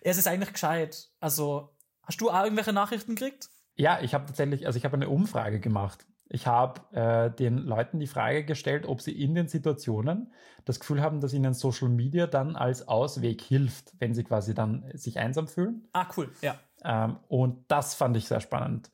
Es 0.00 0.16
ist 0.16 0.26
eigentlich 0.26 0.52
gescheit. 0.52 1.10
Also, 1.20 1.76
hast 2.02 2.20
du 2.20 2.30
auch 2.30 2.44
irgendwelche 2.44 2.72
Nachrichten 2.72 3.14
gekriegt? 3.14 3.50
Ja, 3.74 4.00
ich 4.00 4.14
habe 4.14 4.26
tatsächlich, 4.26 4.66
also 4.66 4.78
ich 4.78 4.84
habe 4.84 4.96
eine 4.96 5.08
Umfrage 5.08 5.60
gemacht 5.60 6.07
ich 6.28 6.46
habe 6.46 6.80
äh, 6.94 7.30
den 7.30 7.58
Leuten 7.58 7.98
die 7.98 8.06
Frage 8.06 8.44
gestellt, 8.44 8.86
ob 8.86 9.00
sie 9.00 9.12
in 9.12 9.34
den 9.34 9.48
Situationen 9.48 10.32
das 10.64 10.80
Gefühl 10.80 11.00
haben, 11.00 11.20
dass 11.20 11.32
ihnen 11.32 11.54
Social 11.54 11.88
Media 11.88 12.26
dann 12.26 12.54
als 12.54 12.86
Ausweg 12.86 13.40
hilft, 13.40 13.94
wenn 13.98 14.14
sie 14.14 14.24
quasi 14.24 14.54
dann 14.54 14.84
sich 14.92 15.18
einsam 15.18 15.48
fühlen. 15.48 15.88
Ah, 15.92 16.06
cool, 16.16 16.30
ja. 16.42 16.58
Ähm, 16.84 17.16
und 17.28 17.64
das 17.68 17.94
fand 17.94 18.16
ich 18.16 18.28
sehr 18.28 18.40
spannend. 18.40 18.90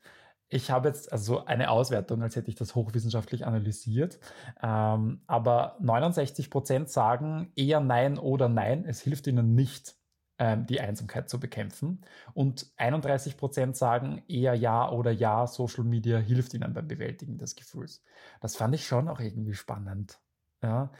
Ich 0.47 0.71
habe 0.71 0.87
jetzt 0.87 1.11
also 1.11 1.45
eine 1.45 1.69
Auswertung, 1.69 2.21
als 2.21 2.35
hätte 2.35 2.49
ich 2.49 2.55
das 2.55 2.75
hochwissenschaftlich 2.75 3.45
analysiert. 3.45 4.19
Ähm, 4.61 5.21
aber 5.27 5.75
69 5.81 6.49
Prozent 6.49 6.89
sagen 6.89 7.51
eher 7.55 7.79
Nein 7.81 8.17
oder 8.17 8.47
Nein, 8.47 8.85
es 8.87 9.01
hilft 9.01 9.27
ihnen 9.27 9.55
nicht 9.55 9.95
die 10.37 10.81
Einsamkeit 10.81 11.29
zu 11.29 11.39
bekämpfen. 11.39 12.01
Und 12.33 12.69
31 12.75 13.37
Prozent 13.37 13.77
sagen 13.77 14.23
eher 14.27 14.53
ja 14.53 14.89
oder 14.91 15.11
ja, 15.11 15.47
Social 15.47 15.85
Media 15.85 16.17
hilft 16.17 16.53
ihnen 16.53 16.73
beim 16.73 16.87
Bewältigen 16.87 17.37
des 17.37 17.55
Gefühls. 17.55 18.03
Das 18.41 18.57
fand 18.57 18.75
ich 18.75 18.85
schon 18.85 19.07
auch 19.07 19.21
irgendwie 19.21 19.53
spannend. 19.53 20.19
Ja. 20.61 20.91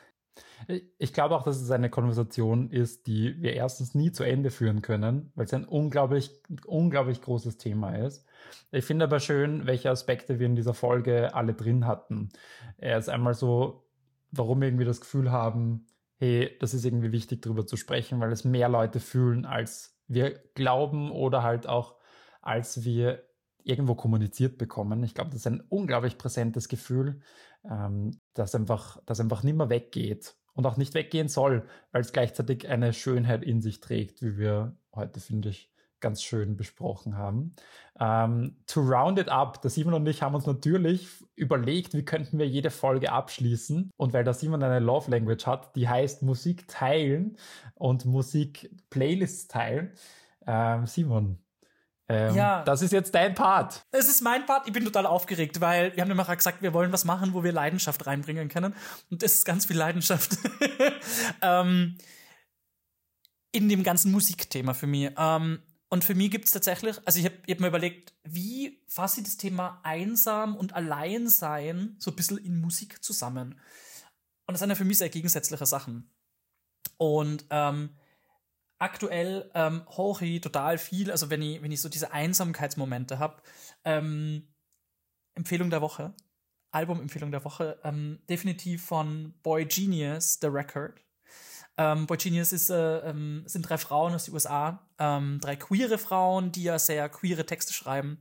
Ich 0.97 1.13
glaube 1.13 1.35
auch, 1.35 1.43
dass 1.43 1.61
es 1.61 1.71
eine 1.71 1.89
Konversation 1.89 2.69
ist, 2.69 3.07
die 3.07 3.41
wir 3.41 3.53
erstens 3.53 3.95
nie 3.95 4.11
zu 4.11 4.23
Ende 4.23 4.51
führen 4.51 4.81
können, 4.81 5.31
weil 5.35 5.45
es 5.45 5.53
ein 5.53 5.65
unglaublich, 5.65 6.31
unglaublich 6.65 7.21
großes 7.21 7.57
Thema 7.57 7.95
ist. 7.95 8.25
Ich 8.71 8.83
finde 8.83 9.05
aber 9.05 9.19
schön, 9.19 9.65
welche 9.65 9.89
Aspekte 9.89 10.39
wir 10.39 10.45
in 10.45 10.55
dieser 10.55 10.73
Folge 10.73 11.33
alle 11.33 11.53
drin 11.53 11.87
hatten. 11.87 12.29
Er 12.77 12.97
ist 12.97 13.09
einmal 13.09 13.33
so, 13.33 13.87
warum 14.31 14.59
wir 14.59 14.67
irgendwie 14.67 14.85
das 14.85 14.99
Gefühl 14.99 15.31
haben, 15.31 15.87
hey, 16.17 16.55
das 16.59 16.73
ist 16.73 16.85
irgendwie 16.85 17.11
wichtig, 17.11 17.41
darüber 17.41 17.65
zu 17.65 17.77
sprechen, 17.77 18.19
weil 18.19 18.31
es 18.31 18.45
mehr 18.45 18.69
Leute 18.69 18.99
fühlen, 18.99 19.45
als 19.45 19.99
wir 20.07 20.39
glauben 20.53 21.11
oder 21.11 21.43
halt 21.43 21.67
auch, 21.67 21.95
als 22.41 22.83
wir 22.83 23.23
irgendwo 23.63 23.95
kommuniziert 23.95 24.57
bekommen. 24.57 25.03
Ich 25.03 25.15
glaube, 25.15 25.31
das 25.31 25.39
ist 25.39 25.47
ein 25.47 25.61
unglaublich 25.69 26.17
präsentes 26.17 26.69
Gefühl, 26.69 27.21
ähm, 27.69 28.19
das 28.33 28.55
einfach, 28.55 29.01
das 29.05 29.19
einfach 29.19 29.43
nicht 29.43 29.55
mehr 29.57 29.69
weggeht 29.69 30.35
und 30.53 30.65
auch 30.65 30.77
nicht 30.77 30.93
weggehen 30.93 31.27
soll, 31.27 31.67
weil 31.91 32.01
es 32.01 32.13
gleichzeitig 32.13 32.69
eine 32.69 32.93
Schönheit 32.93 33.43
in 33.43 33.61
sich 33.61 33.79
trägt, 33.79 34.21
wie 34.21 34.37
wir 34.37 34.77
heute, 34.93 35.19
finde 35.19 35.49
ich, 35.49 35.71
ganz 35.99 36.23
schön 36.23 36.55
besprochen 36.57 37.17
haben. 37.17 37.55
Ähm, 37.99 38.57
to 38.67 38.81
round 38.81 39.19
it 39.19 39.29
up, 39.29 39.61
der 39.61 39.71
Simon 39.71 39.93
und 39.93 40.07
ich 40.07 40.21
haben 40.21 40.35
uns 40.35 40.45
natürlich 40.45 41.07
überlegt, 41.35 41.93
wie 41.93 42.05
könnten 42.05 42.37
wir 42.37 42.47
jede 42.47 42.69
Folge 42.69 43.11
abschließen. 43.11 43.91
Und 43.97 44.13
weil 44.13 44.23
der 44.23 44.33
Simon 44.33 44.63
eine 44.63 44.79
Love 44.79 45.11
Language 45.11 45.45
hat, 45.45 45.75
die 45.75 45.87
heißt 45.87 46.23
Musik 46.23 46.67
teilen 46.67 47.37
und 47.73 48.05
Musik 48.05 48.69
Playlists 48.89 49.47
teilen. 49.47 49.93
Ähm, 50.45 50.85
Simon, 50.85 51.39
ähm, 52.07 52.35
ja. 52.35 52.63
Das 52.63 52.81
ist 52.81 52.91
jetzt 52.91 53.15
dein 53.15 53.33
Part. 53.33 53.83
Es 53.91 54.07
ist 54.07 54.21
mein 54.21 54.45
Part. 54.45 54.67
Ich 54.67 54.73
bin 54.73 54.85
total 54.85 55.05
aufgeregt, 55.05 55.59
weil 55.59 55.95
wir 55.95 56.03
haben 56.03 56.11
immer 56.11 56.23
gesagt, 56.35 56.61
wir 56.61 56.73
wollen 56.73 56.91
was 56.91 57.03
machen, 57.03 57.33
wo 57.33 57.43
wir 57.43 57.51
Leidenschaft 57.51 58.05
reinbringen 58.05 58.47
können. 58.47 58.75
Und 59.09 59.23
das 59.23 59.33
ist 59.33 59.45
ganz 59.45 59.65
viel 59.65 59.77
Leidenschaft. 59.77 60.37
ähm, 61.41 61.97
in 63.51 63.69
dem 63.69 63.83
ganzen 63.83 64.11
Musikthema 64.11 64.73
für 64.73 64.87
mich. 64.87 65.11
Ähm, 65.17 65.59
und 65.95 66.03
für 66.03 66.13
mich 66.13 66.29
gibt 66.29 66.43
es 66.43 66.51
tatsächlich, 66.51 66.97
also 67.05 67.19
ich 67.19 67.25
habe 67.25 67.37
hab 67.49 67.59
mir 67.61 67.67
überlegt, 67.67 68.13
wie 68.25 68.83
fasse 68.85 69.21
ich 69.21 69.27
das 69.27 69.37
Thema 69.37 69.79
einsam 69.81 70.57
und 70.57 70.73
Alleinsein 70.73 71.95
so 71.99 72.11
ein 72.11 72.17
bisschen 72.17 72.37
in 72.37 72.59
Musik 72.59 73.01
zusammen. 73.01 73.53
Und 74.45 74.51
das 74.51 74.59
sind 74.59 74.67
ja 74.67 74.75
für 74.75 74.83
mich 74.83 74.97
sehr 74.97 75.07
gegensätzliche 75.07 75.65
Sachen. 75.65 76.13
Und 76.97 77.45
ähm, 77.49 77.95
aktuell 78.77 79.49
ähm, 79.53 79.85
hoch 79.87 80.19
ich 80.19 80.41
total 80.41 80.77
viel, 80.79 81.11
also 81.11 81.29
wenn 81.29 81.41
ich, 81.41 81.61
wenn 81.61 81.71
ich 81.71 81.79
so 81.79 81.87
diese 81.87 82.11
Einsamkeitsmomente 82.11 83.17
habe, 83.17 83.41
ähm, 83.85 84.53
Empfehlung 85.33 85.69
der 85.69 85.79
Woche, 85.79 86.13
Album-Empfehlung 86.71 87.31
der 87.31 87.45
Woche, 87.45 87.79
ähm, 87.85 88.19
definitiv 88.27 88.83
von 88.83 89.33
Boy 89.43 89.63
Genius, 89.63 90.39
The 90.41 90.47
Record. 90.47 91.04
Ähm, 91.77 92.07
Genius 92.07 92.53
ist, 92.53 92.69
äh, 92.69 92.99
ähm, 92.99 93.43
sind 93.47 93.67
drei 93.69 93.77
Frauen 93.77 94.13
aus 94.13 94.25
den 94.25 94.33
USA, 94.33 94.87
ähm, 94.97 95.39
drei 95.41 95.57
queere 95.57 95.97
Frauen, 95.97 96.51
die 96.51 96.63
ja 96.63 96.79
sehr 96.79 97.09
queere 97.09 97.45
Texte 97.45 97.73
schreiben, 97.73 98.19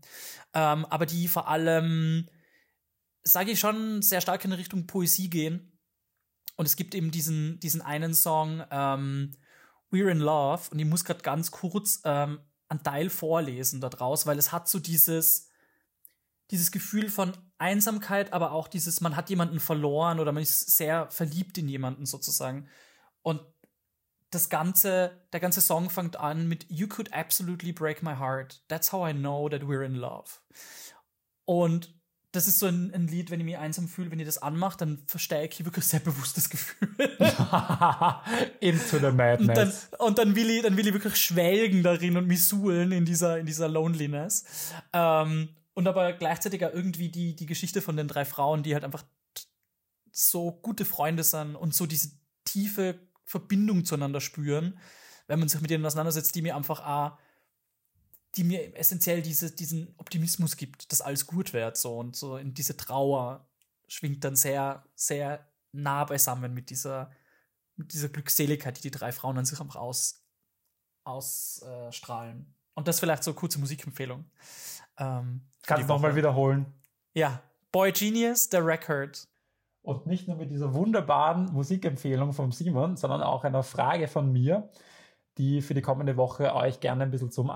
ähm, 0.55 0.85
aber 0.87 1.07
die 1.07 1.29
vor 1.29 1.49
allem, 1.49 2.29
sage 3.23 3.53
ich 3.53 3.61
schon, 3.61 4.03
sehr 4.03 4.21
stark 4.21 4.45
in 4.45 4.53
Richtung 4.53 4.87
Poesie 4.87 5.31
gehen. 5.31 5.71
Und 6.57 6.67
es 6.67 6.77
gibt 6.77 6.95
eben 6.95 7.11
diesen, 7.11 7.59
diesen 7.61 7.83
einen 7.83 8.15
Song, 8.15 8.65
ähm, 8.71 9.33
We're 9.91 10.11
in 10.11 10.19
Love, 10.19 10.71
und 10.71 10.79
ich 10.79 10.87
muss 10.87 11.05
gerade 11.05 11.23
ganz 11.23 11.53
kurz 11.53 12.01
ähm, 12.05 12.41
einen 12.69 12.83
Teil 12.83 13.11
vorlesen 13.11 13.81
daraus, 13.81 14.27
weil 14.27 14.39
es 14.39 14.51
hat 14.51 14.69
so 14.69 14.81
dieses, 14.81 15.49
dieses 16.51 16.73
Gefühl 16.73 17.09
von 17.09 17.37
Einsamkeit, 17.59 18.33
aber 18.33 18.53
auch 18.53 18.67
dieses, 18.67 19.01
man 19.01 19.15
hat 19.17 19.31
jemanden 19.31 19.61
verloren 19.61 20.19
oder 20.19 20.33
man 20.33 20.43
ist 20.43 20.77
sehr 20.77 21.09
verliebt 21.11 21.57
in 21.59 21.69
jemanden 21.69 22.07
sozusagen. 22.07 22.69
Und 23.25 23.41
das 24.31 24.49
ganze, 24.49 25.13
der 25.33 25.41
ganze 25.41 25.61
Song 25.61 25.91
fängt 25.91 26.17
an 26.17 26.47
mit 26.47 26.67
You 26.69 26.87
could 26.87 27.13
absolutely 27.13 27.73
break 27.73 28.03
my 28.03 28.15
heart. 28.15 28.63
That's 28.69 28.93
how 28.93 29.09
I 29.09 29.13
know 29.13 29.49
that 29.49 29.63
we're 29.63 29.85
in 29.85 29.95
love. 29.95 30.31
Und 31.45 31.95
das 32.33 32.49
ist 32.49 32.59
so 32.59 32.67
ein, 32.67 32.93
ein, 32.93 33.07
Lied, 33.07 33.31
wenn 33.31 33.39
ich 33.39 33.47
mich 33.47 33.59
einsam 33.59 33.87
fühle, 33.87 34.11
wenn 34.11 34.19
ich 34.19 34.27
das 34.27 34.39
anmache, 34.39 34.77
dann 34.77 35.05
versteige 35.07 35.55
ich 35.55 35.65
wirklich 35.65 35.85
sehr 35.85 36.01
bewusst 36.01 36.37
das 36.37 36.51
Gefühl. 36.51 36.89
Into 38.61 38.99
the 38.99 39.13
madness. 39.13 39.49
Und, 39.49 39.57
dann, 39.57 39.73
und 40.01 40.19
dann, 40.19 40.37
will 40.37 40.51
ich, 40.51 40.63
dann 40.63 40.77
will 40.77 40.87
ich 40.87 40.93
wirklich 40.93 41.17
schwelgen 41.17 41.85
darin 41.85 42.17
und 42.17 42.27
mich 42.27 42.43
suhlen 42.43 42.91
in 42.91 43.05
dieser, 43.05 43.39
in 43.39 43.47
dieser 43.47 43.69
Loneliness. 43.69 44.73
Ähm, 44.93 45.51
und 45.75 45.87
aber 45.87 46.13
gleichzeitig 46.13 46.65
auch 46.65 46.73
irgendwie 46.73 47.09
die, 47.09 47.37
die 47.37 47.47
Geschichte 47.47 47.81
von 47.81 47.97
den 47.97 48.09
drei 48.09 48.25
Frauen, 48.25 48.65
die 48.65 48.75
halt 48.75 48.85
einfach 48.85 49.05
so 50.11 50.53
gute 50.53 50.85
Freunde 50.85 51.23
sind 51.23 51.55
und 51.55 51.73
so 51.73 51.87
diese 51.87 52.11
tiefe 52.45 52.99
Verbindung 53.25 53.85
zueinander 53.85 54.21
spüren, 54.21 54.79
wenn 55.27 55.39
man 55.39 55.49
sich 55.49 55.61
mit 55.61 55.71
denen 55.71 55.85
auseinandersetzt, 55.85 56.35
die 56.35 56.43
mir 56.43 56.57
einfach 56.57 56.85
auch, 56.85 57.19
die 58.37 58.45
mir 58.45 58.77
essentiell 58.77 59.23
diese, 59.23 59.51
diesen 59.55 59.95
Optimismus 59.97 60.57
gibt, 60.57 60.91
dass 60.93 61.01
alles 61.01 61.27
gut 61.27 61.53
wird, 61.53 61.77
so 61.77 61.99
und 61.99 62.17
so 62.17 62.37
in 62.37 62.53
diese 62.53 62.77
Trauer 62.77 63.49
schwingt 63.87 64.25
dann 64.25 64.37
sehr, 64.37 64.85
sehr 64.95 65.49
nah 65.73 66.05
beisammen 66.05 66.53
mit 66.53 66.71
dieser, 66.71 67.11
mit 67.77 67.93
dieser 67.93 68.09
Glückseligkeit, 68.09 68.77
die 68.79 68.83
die 68.83 68.91
drei 68.91 69.13
Frauen 69.13 69.39
an 69.39 69.45
sich 69.45 69.61
einfach 69.61 69.77
aus, 69.77 70.25
ausstrahlen. 71.05 72.41
Äh, 72.41 72.55
und 72.75 72.89
das 72.89 73.01
vielleicht 73.01 73.23
so 73.23 73.31
eine 73.31 73.39
kurze 73.39 73.59
Musikempfehlung. 73.59 74.25
Ähm, 74.99 75.43
Kannst 75.63 75.85
du 75.85 75.93
nochmal 75.93 76.17
wiederholen? 76.17 76.67
Ja, 77.15 77.43
Boy 77.71 77.93
Genius, 77.93 78.49
The 78.51 78.59
Record. 78.59 79.27
Und 79.85 80.07
nicht 80.07 80.27
nur 80.29 80.39
mit 80.39 80.51
dieser 80.51 80.73
wunderbaren 80.73 81.53
Musikempfehlung 81.53 82.33
von 82.33 82.53
Simon, 82.53 82.97
sondern 82.97 83.21
auch 83.21 83.45
einer 83.45 83.63
Frage 83.63 84.09
von 84.09 84.33
mir, 84.33 84.71
die 85.37 85.61
für 85.61 85.75
die 85.75 85.83
kommende 85.83 86.17
Woche 86.17 86.55
euch 86.55 86.81
gerne 86.81 87.03
ein 87.03 87.11
bisschen 87.11 87.31
zum 87.31 87.53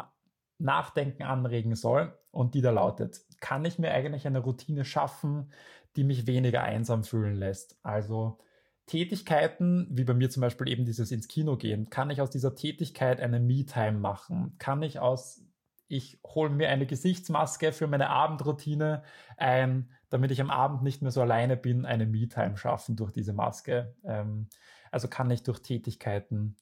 Nachdenken 0.58 1.22
anregen 1.22 1.74
soll. 1.74 2.12
Und 2.30 2.54
die 2.54 2.60
da 2.60 2.70
lautet, 2.70 3.22
kann 3.40 3.64
ich 3.64 3.78
mir 3.78 3.92
eigentlich 3.92 4.26
eine 4.26 4.40
Routine 4.40 4.84
schaffen, 4.84 5.50
die 5.96 6.04
mich 6.04 6.26
weniger 6.26 6.62
einsam 6.62 7.02
fühlen 7.02 7.34
lässt? 7.34 7.78
Also 7.82 8.36
Tätigkeiten, 8.84 9.88
wie 9.90 10.04
bei 10.04 10.12
mir 10.12 10.28
zum 10.28 10.42
Beispiel 10.42 10.68
eben 10.68 10.84
dieses 10.84 11.10
ins 11.10 11.28
Kino 11.28 11.56
gehen, 11.56 11.88
kann 11.88 12.10
ich 12.10 12.20
aus 12.20 12.28
dieser 12.28 12.54
Tätigkeit 12.54 13.20
eine 13.20 13.40
Me-Time 13.40 13.98
machen? 14.00 14.54
Kann 14.58 14.82
ich 14.82 15.00
aus 15.00 15.48
ich 15.88 16.20
hole 16.24 16.50
mir 16.50 16.68
eine 16.68 16.86
Gesichtsmaske 16.86 17.72
für 17.72 17.86
meine 17.86 18.10
Abendroutine 18.10 19.02
ein, 19.36 19.90
damit 20.10 20.30
ich 20.30 20.40
am 20.40 20.50
Abend 20.50 20.82
nicht 20.82 21.02
mehr 21.02 21.10
so 21.10 21.20
alleine 21.20 21.56
bin, 21.56 21.84
eine 21.84 22.06
Me-Time 22.06 22.56
schaffen 22.56 22.96
durch 22.96 23.12
diese 23.12 23.32
Maske. 23.32 23.94
Ähm, 24.04 24.48
also 24.90 25.08
kann 25.08 25.30
ich 25.30 25.42
durch 25.42 25.60
Tätigkeiten 25.60 26.56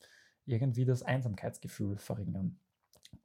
irgendwie 0.45 0.85
das 0.85 1.03
Einsamkeitsgefühl 1.03 1.99
verringern. 1.99 2.59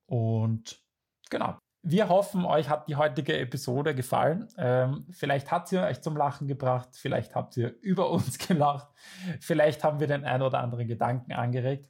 Und 0.06 0.82
genau. 1.30 1.58
Wir 1.84 2.10
hoffen, 2.10 2.46
euch 2.46 2.70
hat 2.70 2.88
die 2.88 2.96
heutige 2.96 3.38
Episode 3.40 3.96
gefallen. 3.96 4.48
Ähm, 4.58 5.08
vielleicht 5.10 5.50
hat 5.50 5.68
sie 5.68 5.80
euch 5.80 6.02
zum 6.02 6.16
Lachen 6.16 6.48
gebracht, 6.48 6.90
vielleicht 6.94 7.34
habt 7.34 7.58
ihr 7.58 7.76
über 7.82 8.12
uns 8.12 8.38
gelacht, 8.38 8.90
vielleicht 9.40 9.84
haben 9.84 10.00
wir 10.00 10.08
den 10.08 10.24
ein 10.24 10.44
oder 10.44 10.60
anderen 10.60 10.88
Gedanken 10.88 11.34
angeregt. 11.34 11.90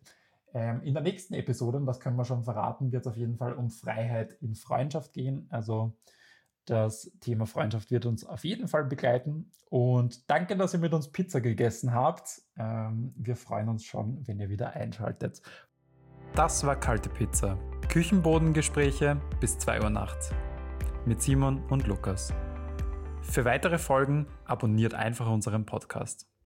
Ähm, 0.53 0.81
in 0.83 0.93
der 0.93 1.03
nächsten 1.03 1.33
Episode, 1.33 1.77
und 1.77 1.85
das 1.85 1.99
können 1.99 2.15
wir 2.15 2.25
schon 2.25 2.43
verraten, 2.43 2.91
wird 2.91 3.05
es 3.05 3.11
auf 3.11 3.17
jeden 3.17 3.37
Fall 3.37 3.53
um 3.53 3.69
Freiheit 3.69 4.33
in 4.41 4.55
Freundschaft 4.55 5.13
gehen. 5.13 5.47
Also 5.49 5.97
das 6.65 7.11
Thema 7.19 7.45
Freundschaft 7.45 7.91
wird 7.91 8.05
uns 8.05 8.25
auf 8.25 8.43
jeden 8.43 8.67
Fall 8.67 8.85
begleiten. 8.85 9.51
Und 9.69 10.29
danke, 10.29 10.55
dass 10.55 10.73
ihr 10.73 10.79
mit 10.79 10.93
uns 10.93 11.11
Pizza 11.11 11.41
gegessen 11.41 11.93
habt. 11.93 12.41
Ähm, 12.57 13.13
wir 13.15 13.35
freuen 13.35 13.69
uns 13.69 13.83
schon, 13.83 14.25
wenn 14.27 14.39
ihr 14.39 14.49
wieder 14.49 14.73
einschaltet. 14.73 15.41
Das 16.35 16.65
war 16.65 16.79
Kalte 16.79 17.09
Pizza. 17.09 17.57
Küchenbodengespräche 17.89 19.19
bis 19.39 19.57
2 19.57 19.81
Uhr 19.81 19.89
nachts. 19.89 20.31
Mit 21.05 21.21
Simon 21.21 21.65
und 21.69 21.87
Lukas. 21.87 22.33
Für 23.21 23.45
weitere 23.45 23.77
Folgen 23.77 24.27
abonniert 24.45 24.93
einfach 24.93 25.29
unseren 25.29 25.65
Podcast. 25.65 26.30